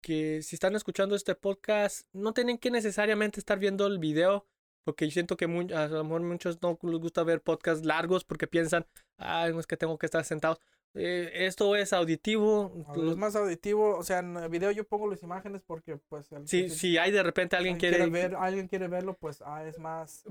[0.00, 4.46] que si están escuchando este podcast, no tienen que necesariamente estar viendo el video,
[4.84, 8.24] porque yo siento que mu- a lo mejor muchos no les gusta ver podcasts largos
[8.24, 8.86] porque piensan,
[9.16, 10.58] ay, no es que tengo que estar sentado.
[10.94, 12.72] Eh, esto es auditivo.
[13.10, 16.48] Es más auditivo, o sea, en el video yo pongo las imágenes porque pues el-
[16.48, 19.78] Si, si hay de repente alguien alguien quiere, ver, alguien quiere verlo, pues ah, es
[19.78, 20.24] más,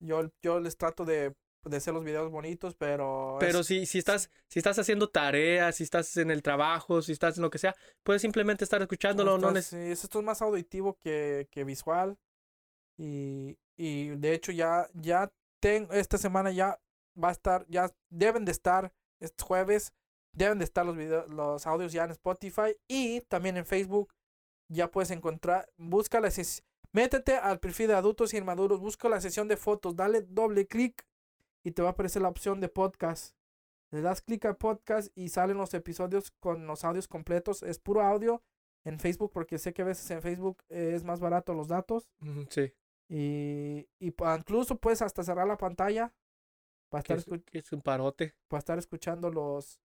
[0.00, 1.34] yo, yo les trato de,
[1.64, 3.36] de hacer los videos bonitos, pero...
[3.40, 7.12] Pero es- si, si estás, si estás haciendo tareas, si estás en el trabajo, si
[7.12, 10.40] estás en lo que sea, puedes simplemente estar escuchándolo, no Estás- sí, esto es más
[10.42, 12.16] auditivo que, que visual.
[12.96, 16.78] Y, y de hecho ya, ya tengo, esta semana ya
[17.22, 19.92] va a estar, ya deben de estar, este jueves,
[20.32, 24.12] deben de estar los videos, los audios ya en Spotify y también en Facebook.
[24.68, 26.30] Ya puedes encontrar, busca la
[26.92, 31.04] métete al perfil de adultos y inmaduros, busca la sesión de fotos, dale doble clic
[31.62, 33.34] y te va a aparecer la opción de podcast.
[33.90, 37.62] Le das clic a podcast y salen los episodios con los audios completos.
[37.62, 38.42] Es puro audio
[38.84, 42.08] en Facebook porque sé que a veces en Facebook es más barato los datos.
[42.50, 42.72] Sí.
[43.08, 46.14] Y, y incluso puedes hasta cerrar la pantalla
[46.88, 48.34] para estar, es, es un parote.
[48.48, 49.80] para estar escuchando los,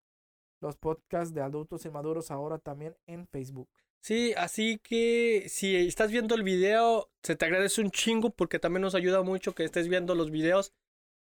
[0.62, 3.70] los podcasts de adultos inmaduros ahora también en Facebook.
[4.02, 8.84] Sí, así que si estás viendo el video, se te agradece un chingo porque también
[8.84, 10.74] nos ayuda mucho que estés viendo los videos.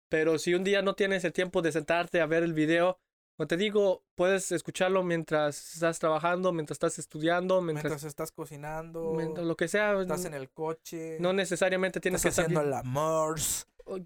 [0.09, 2.98] Pero si un día no tienes el tiempo de sentarte a ver el video,
[3.36, 9.12] como te digo, puedes escucharlo mientras estás trabajando, mientras estás estudiando, mientras, Mientras estás cocinando,
[9.14, 10.00] mientras lo que sea.
[10.00, 13.40] estás en el coche, No necesariamente tienes que estás estar haciendo el amor.
[13.86, 13.98] Oh,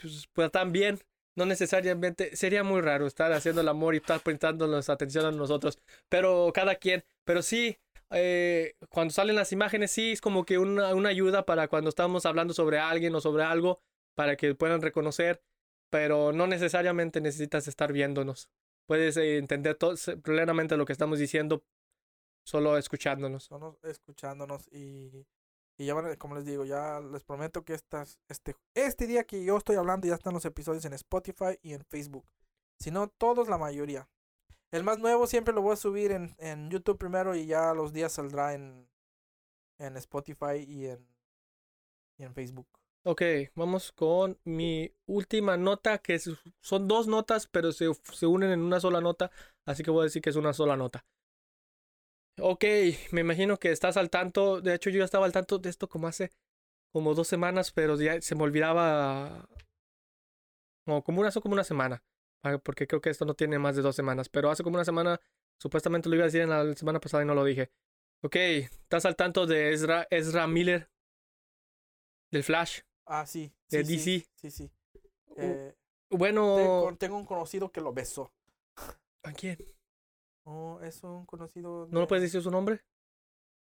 [0.00, 1.00] pues, pues, también,
[1.34, 5.78] no necesariamente, sería muy raro estar haciendo el amor y estar prestándonos atención a nosotros,
[6.08, 7.78] pero cada quien, pero sí,
[8.10, 12.26] eh, cuando salen las imágenes, sí, es como que una, una ayuda para cuando estamos
[12.26, 13.80] hablando sobre alguien o sobre algo,
[14.18, 15.40] para que puedan reconocer,
[15.90, 18.50] pero no necesariamente necesitas estar viéndonos.
[18.84, 19.94] Puedes eh, entender todo,
[20.24, 21.62] plenamente lo que estamos diciendo
[22.44, 23.44] solo escuchándonos.
[23.44, 25.24] Solo escuchándonos y,
[25.78, 29.44] y ya a- como les digo, ya les prometo que estas, este, este día que
[29.44, 32.26] yo estoy hablando ya están los episodios en Spotify y en Facebook.
[32.80, 34.08] Si no, todos la mayoría.
[34.72, 37.92] El más nuevo siempre lo voy a subir en, en YouTube primero y ya los
[37.92, 38.88] días saldrá en,
[39.78, 41.06] en Spotify y en,
[42.16, 42.66] y en Facebook.
[43.10, 43.22] Ok,
[43.54, 48.80] vamos con mi última nota, que son dos notas, pero se, se unen en una
[48.80, 49.30] sola nota,
[49.64, 51.06] así que voy a decir que es una sola nota.
[52.38, 52.64] Ok,
[53.12, 55.88] me imagino que estás al tanto, de hecho yo ya estaba al tanto de esto
[55.88, 56.32] como hace
[56.92, 59.48] como dos semanas, pero ya se me olvidaba,
[60.86, 62.02] no, como una, como una semana,
[62.42, 64.84] ah, porque creo que esto no tiene más de dos semanas, pero hace como una
[64.84, 65.18] semana,
[65.58, 67.70] supuestamente lo iba a decir en la semana pasada y no lo dije.
[68.22, 70.90] Ok, estás al tanto de Ezra, Ezra Miller,
[72.30, 72.80] del Flash.
[73.08, 73.52] Ah, sí.
[73.70, 74.26] De sí, sí, DC.
[74.36, 74.70] Sí, sí.
[75.36, 75.74] Eh,
[76.10, 78.30] Bueno, tengo, tengo un conocido que lo besó.
[79.24, 79.58] ¿a quién?
[80.44, 81.86] Oh, es un conocido.
[81.90, 82.80] ¿No lo de- puedes decir su nombre?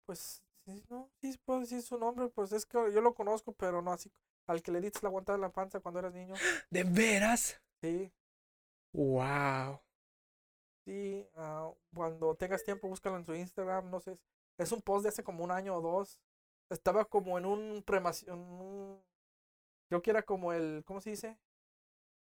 [0.05, 2.29] Pues, sí, no, sí puedo decir su nombre.
[2.29, 4.11] Pues es que yo lo conozco, pero no así.
[4.47, 6.33] Al que le diste la aguantada en la panza cuando eras niño.
[6.69, 7.61] ¿De veras?
[7.81, 8.11] Sí,
[8.93, 9.79] Wow.
[10.85, 11.27] sí.
[11.35, 13.89] ah, cuando tengas tiempo, búscalo en su Instagram.
[13.89, 14.17] No sé.
[14.57, 16.19] Es un post de hace como un año o dos.
[16.69, 19.01] Estaba como en un premación.
[19.89, 20.83] Creo que era como el.
[20.85, 21.37] ¿Cómo se dice?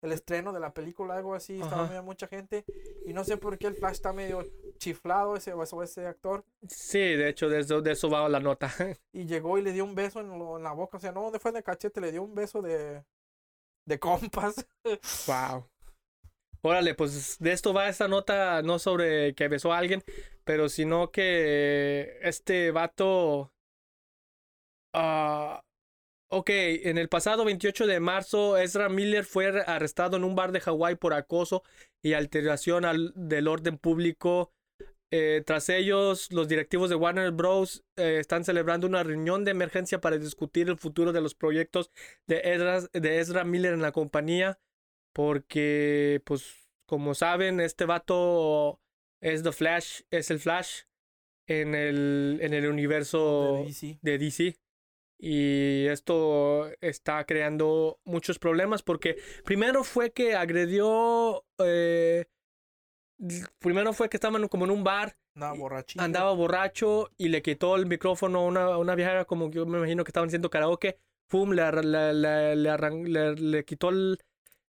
[0.01, 1.55] El estreno de la película, algo así.
[1.59, 1.89] Estaba Ajá.
[1.89, 2.63] medio mucha gente.
[3.05, 4.43] Y no sé por qué el Flash está medio
[4.77, 5.53] chiflado, ese,
[5.83, 6.45] ese- actor.
[6.67, 8.69] Sí, de hecho, de eso, de eso va la nota.
[9.13, 10.97] Y llegó y le dio un beso en, lo- en la boca.
[10.97, 13.03] O sea, no, fue de cachete, le dio un beso de.
[13.85, 14.67] De compas.
[15.27, 15.65] wow.
[16.61, 20.03] Órale, pues de esto va esta nota, no sobre que besó a alguien,
[20.43, 23.51] pero sino que este vato.
[24.93, 25.63] ah,
[26.30, 30.51] ok, en el pasado 28 de marzo, Ezra Miller fue ar- arrestado en un bar
[30.51, 31.63] de Hawái por acoso
[32.03, 34.51] y alteración al- del orden público.
[35.11, 37.84] Eh, tras ellos, los directivos de Warner Bros.
[37.97, 41.91] eh, están celebrando una reunión de emergencia para discutir el futuro de los proyectos
[42.28, 44.59] de Ezra, de Ezra Miller en la compañía.
[45.13, 48.82] Porque, pues, como saben, este vato
[49.21, 50.82] es The Flash, es el Flash
[51.47, 53.99] en el, en el universo De DC.
[54.01, 54.55] de DC.
[55.18, 62.26] Y esto está creando muchos problemas porque primero fue que agredió, eh,
[63.59, 66.03] primero fue que estaban como en un bar, Andaba Y borrachito.
[66.03, 70.03] andaba borracho y le quitó el micrófono a una, una vieja como yo me imagino
[70.05, 70.97] que estaban haciendo karaoke.
[71.28, 74.18] Pum, le, le, le, le arran- le- le quitó el,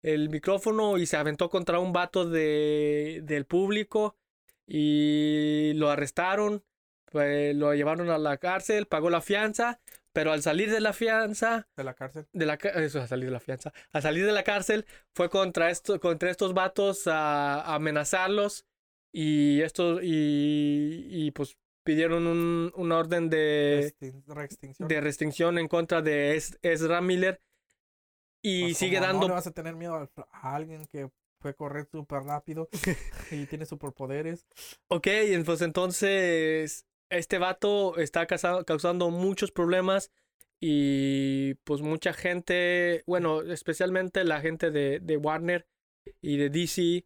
[0.01, 4.15] el micrófono y se aventó contra un vato de, del público
[4.65, 6.63] y lo arrestaron,
[7.11, 9.79] pues, lo llevaron a la cárcel, pagó la fianza,
[10.17, 12.25] pero al salir de la fianza, De la cárcel.
[12.33, 15.69] de la eso, a salir de la fianza, al salir de la cárcel fue contra
[15.69, 18.65] esto, contra estos vatos a, a amenazarlos
[19.13, 21.55] y estos y, y, pues
[21.85, 23.93] pidieron un, un orden de,
[24.25, 24.87] reextinción.
[24.89, 27.39] de restricción en contra de Ez- Ezra Miller
[28.41, 31.11] y Pues, sigue como No dando le vas a tener miedo al a alguien que
[31.39, 32.69] puede correr súper rápido
[33.31, 34.47] y tiene superpoderes.
[34.87, 35.07] Ok,
[35.45, 40.11] pues entonces este vato está causa- causando muchos problemas
[40.59, 45.67] y pues mucha gente, bueno, especialmente la gente de, de Warner
[46.21, 47.05] y de DC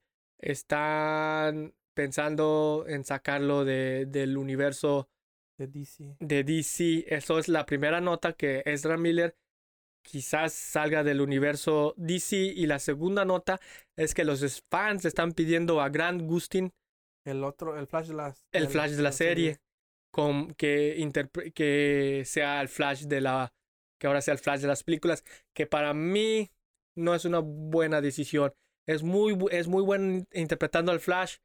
[0.66, 5.10] están pensando en sacarlo de, del universo
[5.58, 6.16] De DC.
[6.20, 7.06] de DC.
[7.14, 9.36] Eso es la primera nota que Ezra Miller
[10.04, 13.60] quizás salga del universo DC y la segunda nota
[13.96, 16.74] es que los fans están pidiendo a Grant Gustin
[17.26, 19.60] El otro, el Flash de la el del- Flash de la serie,
[20.12, 21.10] con, que,
[21.56, 23.54] que sea el Flash de la
[24.00, 26.52] que ahora sea el Flash de las películas, que para mí
[26.96, 28.52] no es una buena decisión.
[28.88, 31.38] Es muy es muy buen interpretando al Flash,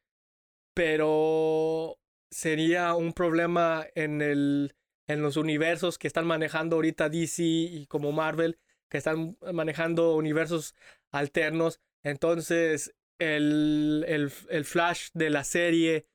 [0.74, 1.98] pero
[2.30, 4.74] sería un problema en el
[5.06, 8.58] en los universos que están manejando ahorita DC y como Marvel,
[8.90, 10.74] que están manejando universos
[11.12, 11.80] alternos.
[12.02, 16.06] Entonces, el, el, el Flash de la serie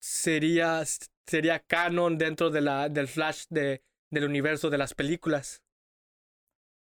[0.00, 0.82] sería,
[1.26, 5.62] sería canon dentro de la, del Flash de, del universo de las películas.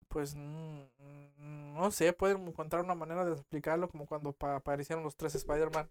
[0.07, 5.35] Pues no sé, pueden encontrar una manera de explicarlo como cuando pa- aparecieron los tres
[5.35, 5.89] Spider-Man.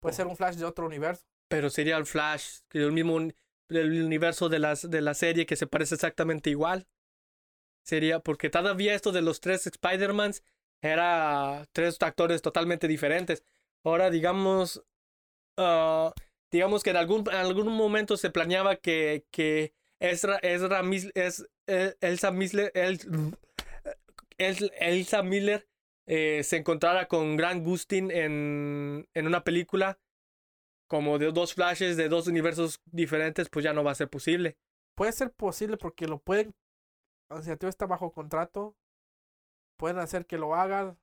[0.00, 0.16] Puede Oh.
[0.16, 1.24] ser un Flash de otro universo.
[1.48, 3.14] Pero sería el Flash del mismo
[3.68, 6.86] universo de, las, de la serie que se parece exactamente igual.
[7.84, 10.42] Sería porque todavía esto de los tres Spider-Mans
[10.82, 13.44] era tres actores totalmente diferentes.
[13.84, 14.84] Ahora digamos,
[15.56, 16.12] ah,
[16.50, 21.48] digamos que en algún, en algún momento se planeaba que, que Ezra, Ezra Mis- es,
[21.66, 23.36] El- Elsa Miller, El-
[24.38, 25.68] El- Elsa Miller
[26.06, 29.98] eh, se encontrara con Grant Gustin en, en una película
[30.88, 34.56] como de dos flashes de dos universos diferentes, pues ya no va a ser posible.
[34.96, 36.54] Puede ser posible porque lo pueden.
[37.28, 38.74] O sea, tú está bajo contrato.
[39.76, 40.98] Pueden hacer que lo hagan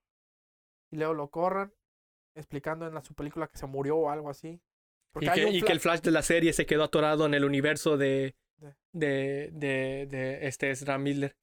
[0.92, 1.74] y luego lo corran,
[2.36, 4.62] explicando en la, su película que se murió o algo así.
[5.18, 7.98] Porque Y que, y el flash de la serie se quedó atorado en el universo
[7.98, 8.36] de,
[8.92, 11.36] De- de, de, este Ezra Miller.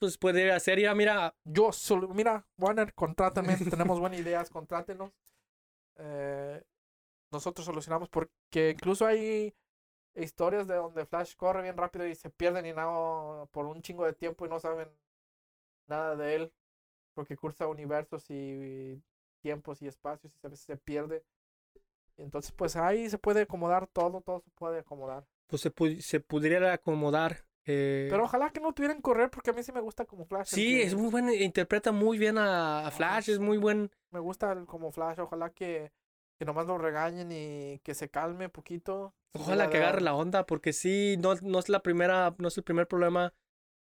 [0.00, 5.12] Pues puede hacer, ya mira, Yo solo, mira, Warner, contrátame, tenemos buenas ideas, contrátenos.
[5.96, 6.60] Eh,
[7.30, 9.54] nosotros solucionamos porque incluso hay
[10.16, 14.04] historias de donde Flash corre bien rápido y se pierden y nada por un chingo
[14.04, 14.88] de tiempo y no saben
[15.86, 16.52] nada de él
[17.14, 19.00] porque cursa universos y
[19.40, 21.22] tiempos y espacios y a veces se pierde.
[22.18, 25.24] Entonces, pues ahí se puede acomodar todo, todo se puede acomodar.
[25.46, 29.52] pues se, pu- se pudiera acomodar Eh, Pero ojalá que no tuvieran correr porque a
[29.52, 30.48] mí sí me gusta como Flash.
[30.48, 32.90] sí, es muy bueno, interpreta muy bien a.
[32.90, 33.90] Flash, es muy buen.
[34.10, 35.20] Me gusta el como Flash.
[35.20, 35.92] Ojalá que,
[36.38, 39.14] que nomás lo regañen y que se calme poquito.
[39.34, 42.56] se Ojalá que agarre la onda, porque sí, no, no es la primera, no es
[42.56, 43.34] el primer problema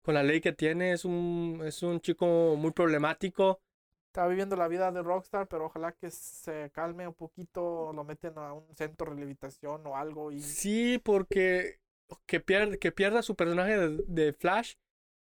[0.03, 3.61] con la ley que tiene, es un, es un chico muy problemático.
[4.13, 8.37] Está viviendo la vida de Rockstar, pero ojalá que se calme un poquito, lo meten
[8.37, 11.81] a un centro de rehabilitación o algo y Sí, porque
[12.27, 14.75] que pierda, que pierda su personaje de, de Flash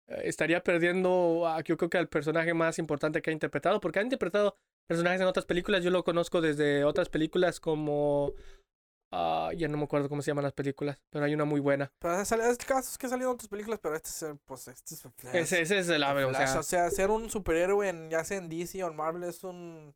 [0.07, 3.99] eh, estaría perdiendo a, yo creo que al personaje más importante que ha interpretado, porque
[3.99, 4.55] ha interpretado
[4.88, 8.35] personajes en otras películas, yo lo conozco desde otras películas como...
[9.12, 11.91] ah, ya no me acuerdo cómo se llaman las películas, pero hay una muy buena.
[11.99, 14.95] Pero es, es casos que salieron en otras películas, pero este es, el- pues, este
[14.95, 15.36] es Flash.
[15.36, 18.38] Ese, ese es el ave, o sea, o sea, ser un superhéroe en, ya sea
[18.38, 19.95] en DC o en Marvel es un...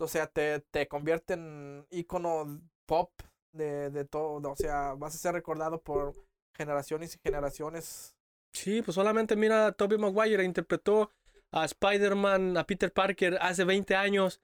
[0.00, 3.10] O sea, te, te convierte en ícono pop
[3.52, 4.48] de, de todo.
[4.52, 6.14] O sea, vas a ser recordado por
[6.56, 8.14] generaciones y generaciones.
[8.52, 11.10] Sí, pues solamente mira a Tobey Maguire interpretó
[11.50, 14.40] a Spider-Man, a Peter Parker hace 20 años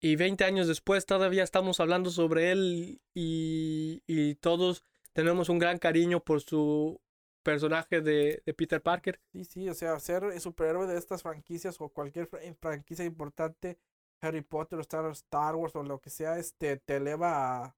[0.00, 5.78] y 20 años después todavía estamos hablando sobre él y, y todos tenemos un gran
[5.78, 7.00] cariño por su
[7.42, 9.20] personaje de, de Peter Parker.
[9.32, 13.78] Sí, sí, o sea, ser el superhéroe de estas franquicias o cualquier fra- franquicia importante,
[14.20, 17.76] Harry Potter o Star, Star Wars o lo que sea, este, te eleva a,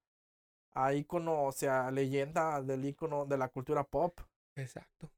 [0.74, 4.20] a ícono, o sea, leyenda del ícono de la cultura pop.
[4.56, 5.10] Exacto.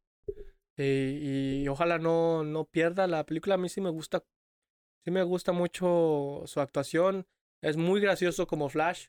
[0.77, 3.55] Y, y ojalá no, no pierda la película.
[3.57, 4.25] A mí sí me gusta.
[5.05, 7.27] Sí me gusta mucho su actuación.
[7.61, 9.09] Es muy gracioso como Flash.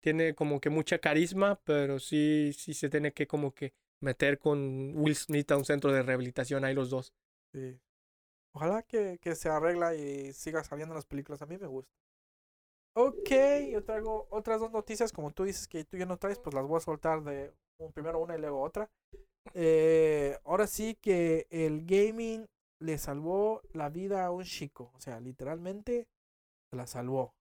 [0.00, 4.96] Tiene como que mucha carisma, pero sí, sí se tiene que como que meter con
[4.96, 7.12] Will Smith a un centro de rehabilitación ahí los dos.
[7.52, 7.78] Sí.
[8.52, 11.42] Ojalá que, que se arregla y siga saliendo en las películas.
[11.42, 11.92] A mí me gusta.
[12.94, 13.30] Ok,
[13.70, 15.12] yo traigo otras dos noticias.
[15.12, 17.52] Como tú dices que tú ya no traes, pues las voy a soltar de
[17.94, 18.90] primero una y luego otra.
[19.54, 22.46] Eh, ahora sí que el gaming
[22.80, 24.90] le salvó la vida a un chico.
[24.94, 26.08] O sea, literalmente
[26.72, 27.34] la salvó.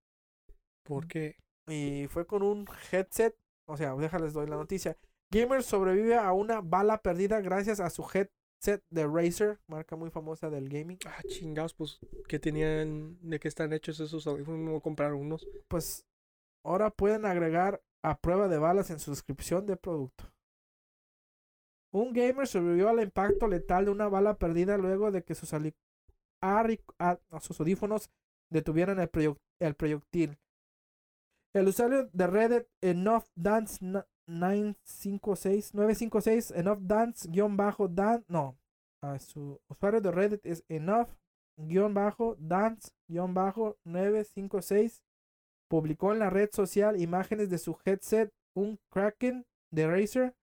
[0.83, 1.37] Porque
[1.67, 3.35] Y fue con un headset.
[3.67, 4.97] O sea, déjales doy la noticia.
[5.31, 10.49] Gamer sobrevive a una bala perdida gracias a su headset de Razer, marca muy famosa
[10.49, 10.97] del gaming.
[11.05, 13.17] ah, chingados, pues, ¿qué tenían?
[13.21, 14.59] ¿De qué están hechos esos audífonos?
[14.59, 15.47] No compraron unos.
[15.67, 16.07] Pues
[16.65, 20.25] ahora pueden agregar a prueba de balas en su descripción de producto.
[21.91, 27.19] Un gamer sobrevivió al impacto letal de una bala perdida luego de que sus, a-
[27.39, 28.09] sus audífonos
[28.51, 30.37] detuvieran el, proyec- el proyectil.
[31.55, 33.83] El usuario de Reddit Enough Dance
[34.27, 38.55] 956 956 Enough Dance guion bajo dan no
[39.01, 41.09] ah, su usuario de Reddit es Enough
[41.57, 45.01] guion bajo Dance guion bajo 956
[45.67, 50.33] publicó en la red social imágenes de su headset, un Kraken de Razer,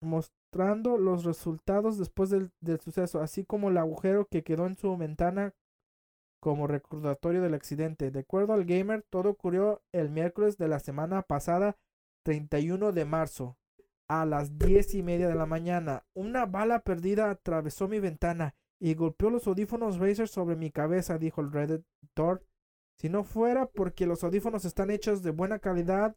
[0.00, 4.96] mostrando los resultados después del, del suceso, así como el agujero que quedó en su
[4.96, 5.54] ventana
[6.40, 8.10] como recordatorio del accidente.
[8.10, 11.76] De acuerdo al gamer, todo ocurrió el miércoles de la semana pasada,
[12.24, 13.56] 31 de marzo,
[14.08, 16.04] a las 10 y media de la mañana.
[16.14, 21.40] Una bala perdida atravesó mi ventana y golpeó los audífonos Razer sobre mi cabeza, dijo
[21.40, 22.44] el redditor.
[22.96, 26.16] Si no fuera porque los audífonos están hechos de buena calidad,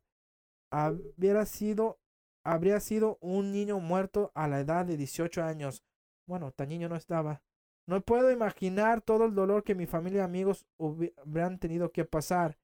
[0.72, 2.00] habría sido,
[2.44, 5.84] habría sido un niño muerto a la edad de 18 años.
[6.26, 7.42] Bueno, tan niño no estaba.
[7.88, 12.06] No puedo imaginar todo el dolor que mi familia y amigos hubi- habrían tenido que
[12.06, 12.58] pasar.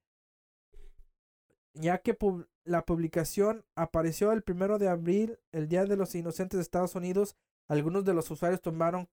[1.74, 2.16] Ya que
[2.64, 7.36] la publicación apareció el primero de abril, el Día de los Inocentes de Estados Unidos,
[7.68, 9.08] algunos de los usuarios tomaron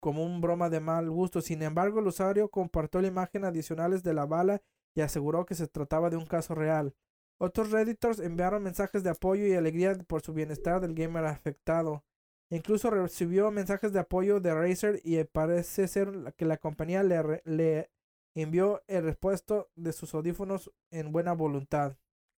[0.00, 1.40] como un broma de mal gusto.
[1.40, 4.62] Sin embargo, el usuario compartió la imagen adicionales de la bala
[4.94, 6.94] y aseguró que se trataba de un caso real.
[7.38, 12.04] Otros redditors enviaron mensajes de apoyo y alegría por su bienestar del gamer afectado.
[12.50, 17.42] Incluso recibió mensajes de apoyo de Razer y parece ser que la compañía le, re-
[17.44, 17.90] le
[18.34, 21.96] envió el repuesto de sus audífonos en buena voluntad.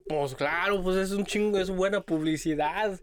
[0.09, 3.01] Pues claro, pues es un chingo, es buena publicidad.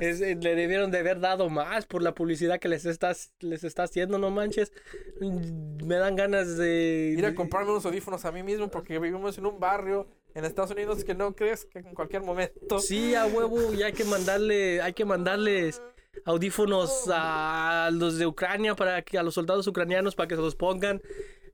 [0.00, 3.62] Es- eh, le debieron de haber dado más por la publicidad que les estás, les
[3.62, 4.72] está haciendo, no manches.
[5.20, 9.36] Mm, Me dan ganas de Ir a comprarme unos audífonos a mí mismo porque vivimos
[9.38, 12.78] en un barrio en Estados Unidos que no crees que en cualquier momento.
[12.78, 15.80] Sí, a huevo, y hay que mandarle, hay que mandarles
[16.26, 20.54] audífonos a los de Ucrania para que a los soldados ucranianos para que se los
[20.54, 21.00] pongan.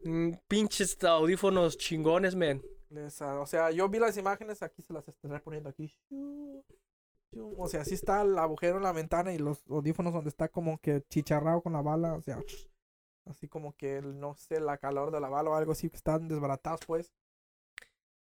[0.03, 2.35] Mm, Pinches audífonos chingones,
[3.21, 5.97] ah, o sea, yo vi las imágenes, aquí se las estaré poniendo aquí.
[7.37, 10.79] O sea, así está el agujero en la ventana y los audífonos donde está como
[10.79, 12.41] que chicharrado con la bala, o sea,
[13.27, 16.27] así como que no sé, la calor de la bala o algo así que están
[16.27, 17.13] desbaratados pues.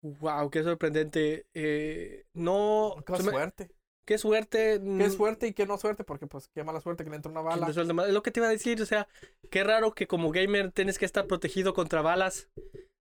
[0.02, 1.46] Wow, qué sorprendente.
[1.54, 3.70] Eh, no, Qué me- suerte.
[4.06, 4.82] qué suerte.
[4.98, 7.42] Qué suerte y qué no suerte, porque pues qué mala suerte que le entró una
[7.42, 7.68] bala.
[7.70, 9.08] Es lo que te iba a decir, o sea,
[9.52, 12.50] qué raro que como gamer tienes que estar protegido contra balas.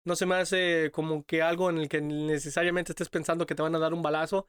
[0.05, 3.61] No se me hace como que algo en el que necesariamente estés pensando que te
[3.61, 4.47] van a dar un balazo,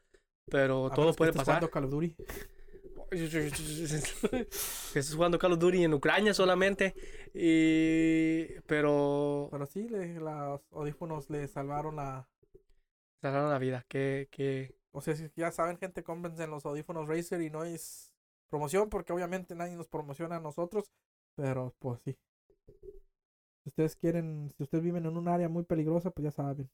[0.50, 1.56] pero A todo puede pasar.
[1.60, 2.16] jugando Call of Duty.
[4.94, 6.94] estás jugando Call of Duty en Ucrania solamente.
[7.34, 8.44] Y...
[8.66, 9.48] Pero...
[9.50, 12.26] Pero sí, le- los audífonos le salvaron la...
[13.20, 13.84] Salvaron la vida.
[13.88, 14.28] Que...
[14.30, 14.76] que...
[14.90, 18.12] O sea, si ya saben, gente, cómprense los audífonos Razer y no es
[18.48, 20.90] promoción, porque obviamente nadie nos promociona a nosotros,
[21.34, 22.16] pero pues sí.
[23.62, 26.70] Si ustedes quieren, si ustedes viven en un área muy peligrosa, pues ya saben.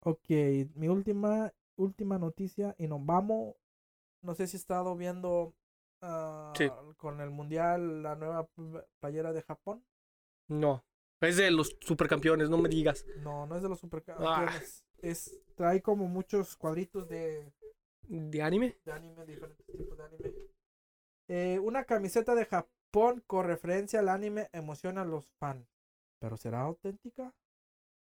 [0.00, 0.28] Ok,
[0.74, 3.56] mi última, última noticia y nos vamos.
[4.22, 5.54] No sé si he estado viendo
[6.02, 6.70] ah, Sí.
[6.96, 8.48] con el mundial la nueva
[9.00, 9.84] playera de Japón.
[10.48, 10.84] No.
[11.20, 13.06] Es de los supercampeones, no me digas.
[13.18, 14.85] No, no es de los supercampeones.
[15.02, 17.52] Es, trae como muchos cuadritos de,
[18.08, 18.76] ¿De anime?
[18.84, 20.32] de anime, diferentes tipos de anime.
[21.28, 25.66] Eh, una camiseta de Japón con referencia al anime emociona a los fans.
[26.20, 27.34] ¿Pero será auténtica?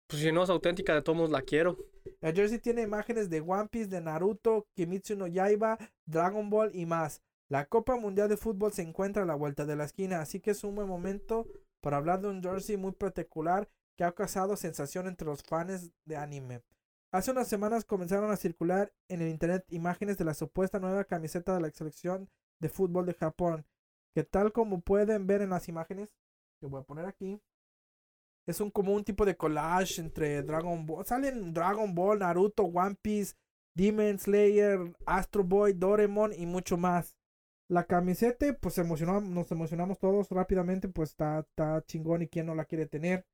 [0.07, 1.77] Pues si no es auténtica, de todos la quiero.
[2.21, 6.85] El jersey tiene imágenes de One Piece, de Naruto, Kimetsu no Yaiba, Dragon Ball y
[6.85, 7.21] más.
[7.49, 10.51] La Copa Mundial de Fútbol se encuentra a la vuelta de la esquina, así que
[10.51, 11.47] es un buen momento
[11.81, 16.17] para hablar de un jersey muy particular que ha causado sensación entre los fans de
[16.17, 16.61] anime.
[17.13, 21.53] Hace unas semanas comenzaron a circular en el internet imágenes de la supuesta nueva camiseta
[21.53, 22.27] de la selección
[22.59, 23.67] de fútbol de Japón,
[24.15, 26.17] que tal como pueden ver en las imágenes,
[26.59, 27.39] que voy a poner aquí,
[28.47, 31.05] es un como un tipo de collage entre Dragon Ball.
[31.05, 33.35] Salen Dragon Ball, Naruto, One Piece,
[33.75, 37.15] Demon Slayer, Astro Boy, Doraemon y mucho más.
[37.69, 42.65] La camiseta, pues nos emocionamos todos rápidamente, pues está, está chingón y quién no la
[42.65, 43.27] quiere tener.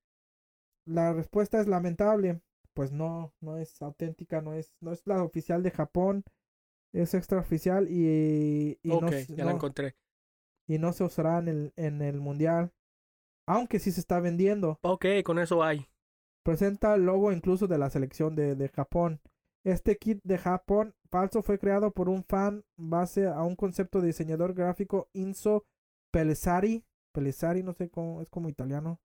[0.85, 2.41] La respuesta es lamentable,
[2.79, 6.23] pues no, no es auténtica, no es, no es la oficial de Japón,
[6.93, 9.97] es extraoficial y, y, no, ya la encontré.
[10.65, 12.71] y no se usará en el, en el mundial.
[13.45, 15.87] Aunque sí se está vendiendo Ok, con eso hay.
[16.45, 19.19] presenta el logo incluso de la selección de, de Japón.
[19.65, 24.07] Este kit de Japón falso fue creado por un fan base a un concepto de
[24.07, 25.65] diseñador gráfico Inzo
[26.11, 29.01] Pelesari, Pelesari no sé cómo es como italiano,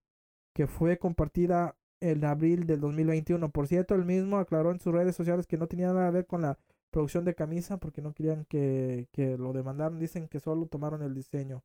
[0.53, 3.49] que fue compartida en abril del 2021.
[3.51, 6.25] Por cierto, el mismo aclaró en sus redes sociales que no tenía nada que ver
[6.27, 6.57] con la
[6.91, 9.99] producción de camisa porque no querían que, que lo demandaran.
[9.99, 11.63] Dicen que solo tomaron el diseño.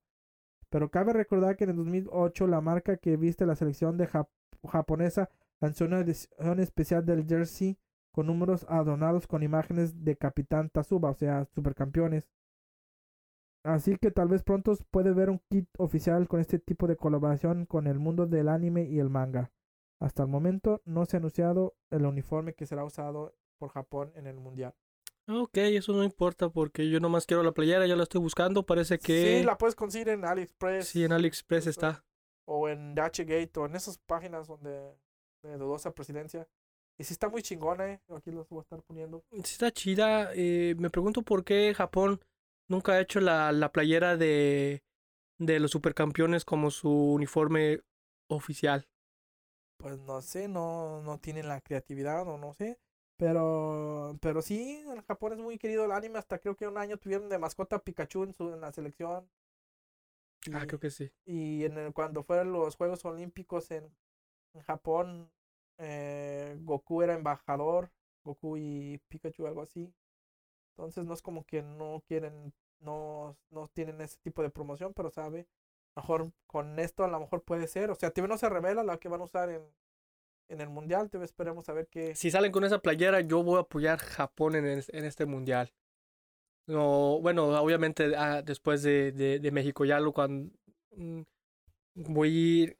[0.70, 4.28] Pero cabe recordar que en el 2008 la marca que viste la selección de Jap-
[4.68, 7.78] japonesa lanzó una edición especial del jersey
[8.12, 12.28] con números adornados con imágenes de Capitán Tazuba, o sea, supercampeones.
[13.64, 17.64] Así que tal vez pronto puede ver un kit oficial con este tipo de colaboración
[17.64, 19.50] con el mundo del anime y el manga.
[20.00, 24.26] Hasta el momento no se ha anunciado el uniforme que será usado por Japón en
[24.26, 24.74] el mundial.
[25.28, 28.64] Ok, eso no importa porque yo nomás quiero la playera, ya la estoy buscando.
[28.64, 30.88] Parece que Sí, la puedes conseguir en AliExpress.
[30.88, 32.04] sí, en AliExpress está.
[32.46, 34.70] o en Gate o en esas páginas donde
[35.42, 36.48] de dudosa presidencia.
[36.98, 38.00] Y sí está muy chingona, eh.
[38.14, 39.22] Aquí los voy a estar poniendo.
[39.32, 40.30] Sí está chida.
[40.34, 42.20] eh, me pregunto por qué Japón
[42.68, 44.82] nunca ha hecho la, la playera de,
[45.38, 47.80] de los supercampeones como su uniforme
[48.28, 48.86] oficial.
[49.80, 52.78] Pues no sé, no, no tienen la creatividad o no sé.
[53.16, 56.18] Pero, pero sí, en Japón es muy querido el anime.
[56.18, 59.28] Hasta creo que un año tuvieron de mascota Pikachu en, su, en la selección.
[60.52, 61.10] Ah, creo que sí.
[61.24, 63.92] Y en el- cuando fueron los Juegos Olímpicos en,
[64.54, 65.30] en Japón,
[65.78, 67.90] eh, Goku era embajador,
[68.24, 69.92] Goku y Pikachu, algo así.
[70.72, 75.10] Entonces no es como que no quieren, no, no tienen ese tipo de promoción, pero
[75.10, 75.48] sabe,
[75.96, 77.90] mejor con esto a lo mejor puede ser.
[77.90, 79.62] O sea, todavía no se revela la que van a usar en,
[80.48, 82.14] en el mundial, todavía esperemos a ver qué.
[82.14, 85.72] Si salen con esa playera, yo voy a apoyar Japón en, en este mundial.
[86.66, 90.52] No, bueno, obviamente ah, después de, de, de México, ya lo cuando
[90.96, 91.20] mm,
[91.94, 92.78] voy a ir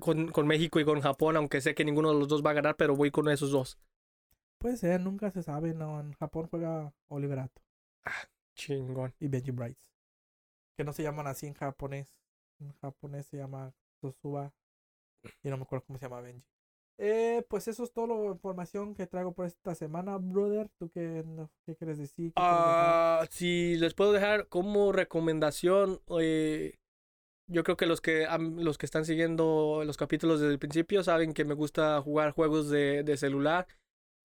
[0.00, 2.54] con, con México y con Japón, aunque sé que ninguno de los dos va a
[2.54, 3.78] ganar, pero voy con esos dos.
[4.58, 7.62] Puede ser, nunca se sabe, no, en Japón juega Oliverato
[8.56, 9.14] Chingón.
[9.20, 9.95] y Benji Brights.
[10.76, 12.12] Que no se llaman así en japonés.
[12.60, 14.52] En japonés se llama Tosuba.
[15.42, 16.46] Y no me acuerdo cómo se llama Benji.
[16.98, 20.68] Eh, pues eso es toda la información que traigo por esta semana, brother.
[20.78, 21.24] ¿Tú qué,
[21.66, 22.34] qué quieres decir?
[22.34, 22.96] ¿Qué dejar?
[22.98, 26.78] Ah, si les puedo dejar como recomendación, eh,
[27.48, 28.26] yo creo que los que
[28.58, 32.70] los que están siguiendo los capítulos desde el principio saben que me gusta jugar juegos
[32.70, 33.68] de, de celular.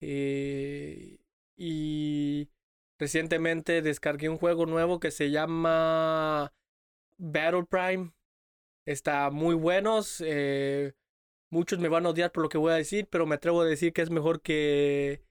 [0.00, 1.18] eh,
[1.56, 2.50] y
[2.98, 6.52] recientemente descargué un juego nuevo que se llama
[7.18, 8.12] Battle Prime.
[8.86, 10.22] Está muy buenos.
[10.24, 10.94] eh,
[11.50, 13.66] muchos me van a odiar por lo que voy a decir, pero me atrevo a
[13.66, 15.22] decir que es mejor que,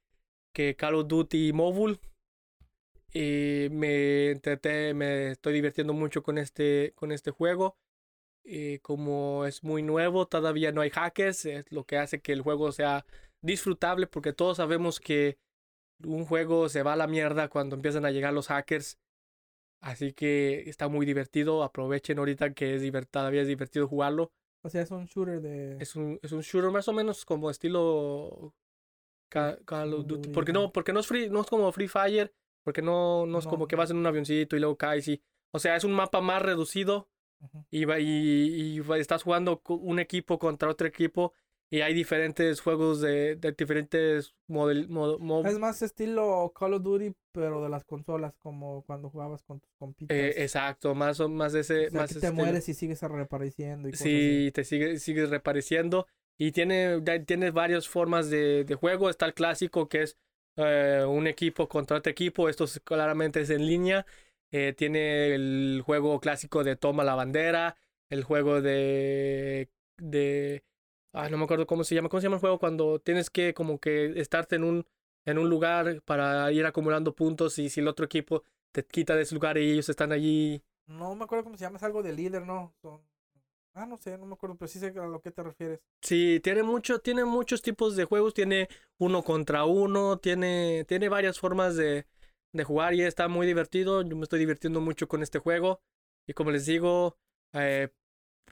[0.53, 1.99] que Call of Duty Mobile.
[3.13, 7.77] Y me, entreté- me estoy divirtiendo mucho con este, con este juego.
[8.43, 12.41] Y como es muy nuevo, todavía no hay hackers, es lo que hace que el
[12.41, 13.05] juego sea
[13.41, 15.37] disfrutable porque todos sabemos que
[16.05, 18.97] un juego se va a la mierda cuando empiezan a llegar los hackers.
[19.81, 21.63] Así que está muy divertido.
[21.63, 24.31] Aprovechen ahorita que es divert- todavía es divertido jugarlo.
[24.63, 25.77] O sea, es un shooter de.
[25.81, 28.53] Es un, es un shooter más o menos como estilo
[29.29, 30.15] Ca- Call of Duty.
[30.15, 32.33] Duty, Porque no, porque no es free, no es como Free Fire,
[32.63, 33.49] porque no, no es No.
[33.51, 35.21] como que vas en un avioncito y luego caes y.
[35.51, 37.09] O sea, es un mapa más reducido
[37.71, 41.33] y, va- y, y estás jugando un equipo contra otro equipo
[41.71, 46.83] y hay diferentes juegos de, de diferentes model, mo- mo- Es más estilo Call of
[46.83, 50.15] Duty, pero de las consolas, como cuando jugabas con tus compitas.
[50.15, 52.33] eh, exacto, más o más ese O sea, más que te estilo.
[52.43, 54.03] mueres y sigues reapareciendo y cosas.
[54.05, 56.07] Sí, te sigue, sigues repareciendo.
[56.37, 59.09] Y tiene, tiene varias formas de, de juego.
[59.09, 60.17] Está el clásico que es
[60.57, 62.49] eh, un equipo contra otro equipo.
[62.49, 64.05] Esto es- claramente es en línea.
[64.51, 67.77] Eh, tiene el juego clásico de toma la bandera.
[68.09, 69.69] El juego de...
[69.97, 70.63] de
[71.13, 72.09] ah, no me acuerdo cómo se llama.
[72.09, 72.59] ¿Cómo se llama el juego?
[72.59, 74.85] Cuando tienes que como que estarte en un,
[75.25, 77.57] en un lugar para ir acumulando puntos.
[77.59, 81.15] Y si el otro equipo te quita de ese lugar y ellos están allí No
[81.15, 82.73] me acuerdo cómo se llama, es algo de líder, ¿no?
[82.81, 83.01] Son-
[83.73, 85.79] Ah, no sé, no me acuerdo, pero sí sé a lo que te refieres.
[86.01, 91.39] Sí, tiene mucho, tiene muchos tipos de juegos, tiene uno contra uno, tiene, tiene varias
[91.39, 92.05] formas de,
[92.51, 94.01] de jugar y está muy divertido.
[94.01, 95.79] Yo me estoy divirtiendo mucho con este juego.
[96.27, 97.17] Y como les digo,
[97.53, 97.89] eh,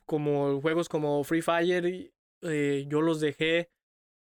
[0.06, 3.70] como juegos como Free Fire, y, eh, yo los dejé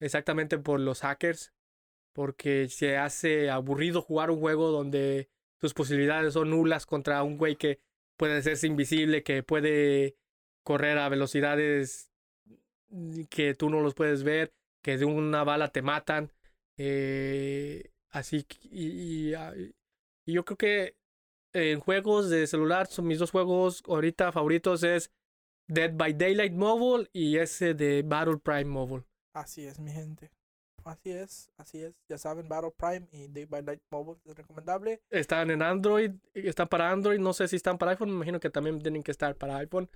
[0.01, 1.53] exactamente por los hackers.
[2.15, 7.57] Porque se hace aburrido jugar un juego donde tus posibilidades son nulas contra un güey
[7.57, 7.81] que
[8.19, 10.17] puede hacerse invisible, que puede
[10.63, 12.11] correr a velocidades
[13.31, 14.53] que tú no los puedes ver,
[14.83, 16.31] que de una bala te matan.
[16.79, 19.55] eh, así que- y, ah,
[20.27, 20.97] y yo creo que
[21.53, 25.13] en juegos de celular son mis dos juegos ahorita favoritos es
[25.69, 29.05] Dead by Daylight Mobile y ese de Battle Prime Mobile.
[29.35, 30.31] Así es, mi gente.
[30.85, 31.95] Así es, así es.
[32.09, 35.01] Ya saben, Battle Prime y Day by Night Mobile es recomendable.
[35.11, 38.51] Están en Android, están para Android, no sé si están para iPhone, me imagino que
[38.51, 39.89] también tienen que estar para iPhone.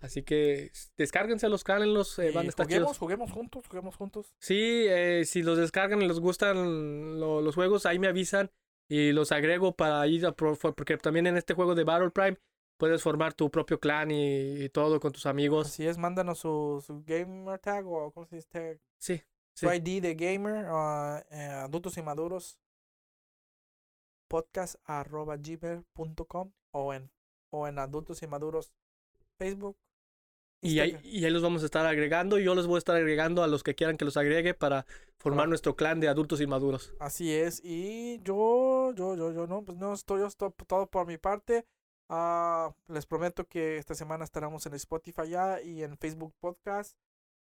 [0.00, 2.98] Así que descárguenselos, cálenlos, eh, van a estar juguemos, chidos.
[2.98, 4.34] juguemos juntos, juguemos juntos.
[4.38, 8.50] Sí, eh, si los descargan y les gustan lo- los juegos, ahí me avisan
[8.88, 12.38] y los agrego para ir a porque también en este juego de Battle Prime
[12.80, 15.68] puedes formar tu propio clan y, y todo con tus amigos.
[15.68, 18.48] Así es, mándanos su, su gamer tag o ¿cómo se dice?
[18.50, 18.80] tag?
[18.98, 19.22] Sí,
[19.54, 19.76] Su sí.
[19.76, 22.58] ID de gamer, ah, eh, adultos y maduros,
[24.28, 27.10] podcast arroba gmail.com o en,
[27.50, 28.72] o en adultos y maduros
[29.38, 29.76] Facebook.
[30.62, 32.38] Y ahí, y ahí los vamos a estar agregando.
[32.38, 34.84] y Yo les voy a estar agregando a los que quieran que los agregue para
[35.18, 35.48] formar Ah.
[35.48, 36.94] nuestro clan de adultos inmaduros.
[36.98, 41.06] Así es, y yo, yo, yo, yo, no, pues no, estoy, yo estoy todo por
[41.06, 41.66] mi parte.
[42.12, 46.98] Ah, les prometo que esta semana estaremos en Spotify ya y en Facebook Podcast,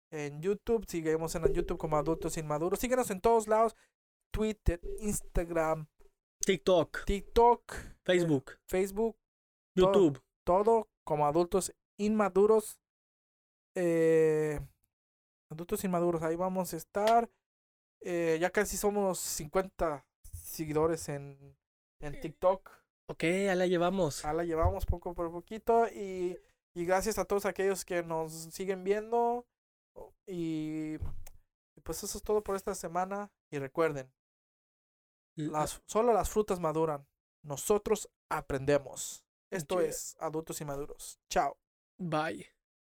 [0.10, 2.80] en YouTube, seguimos en el YouTube como Adultos Inmaduros.
[2.80, 3.76] Síguenos en todos lados,
[4.32, 5.86] Twitter, Instagram,
[6.40, 9.16] TikTok, TikTok, eh, Facebook, Facebook,
[9.76, 9.94] todo.
[9.94, 10.24] YouTube.
[10.44, 12.80] todo como Adultos Inmaduros.
[13.76, 14.60] Eh,
[15.52, 17.30] adultos Inmaduros, ahí vamos a estar.
[18.02, 21.56] Eh, ya casi somos 50 seguidores en,
[22.00, 22.85] en TikTok.
[23.08, 24.24] Ok, ya la llevamos.
[24.24, 26.38] Ya la llevamos poco por poquito y,
[26.74, 29.46] y gracias a todos aquellos que nos siguen viendo.
[30.28, 30.98] Y
[31.84, 33.32] pues eso es todo por esta semana.
[33.52, 34.12] Y recuerden,
[35.36, 37.08] las, solo las frutas maduran.
[37.44, 39.24] Nosotros aprendemos.
[39.52, 39.90] Esto Yeah.
[39.90, 41.20] es Adultos Inmaduros.
[41.30, 41.58] Chao.
[41.98, 42.55] Bye.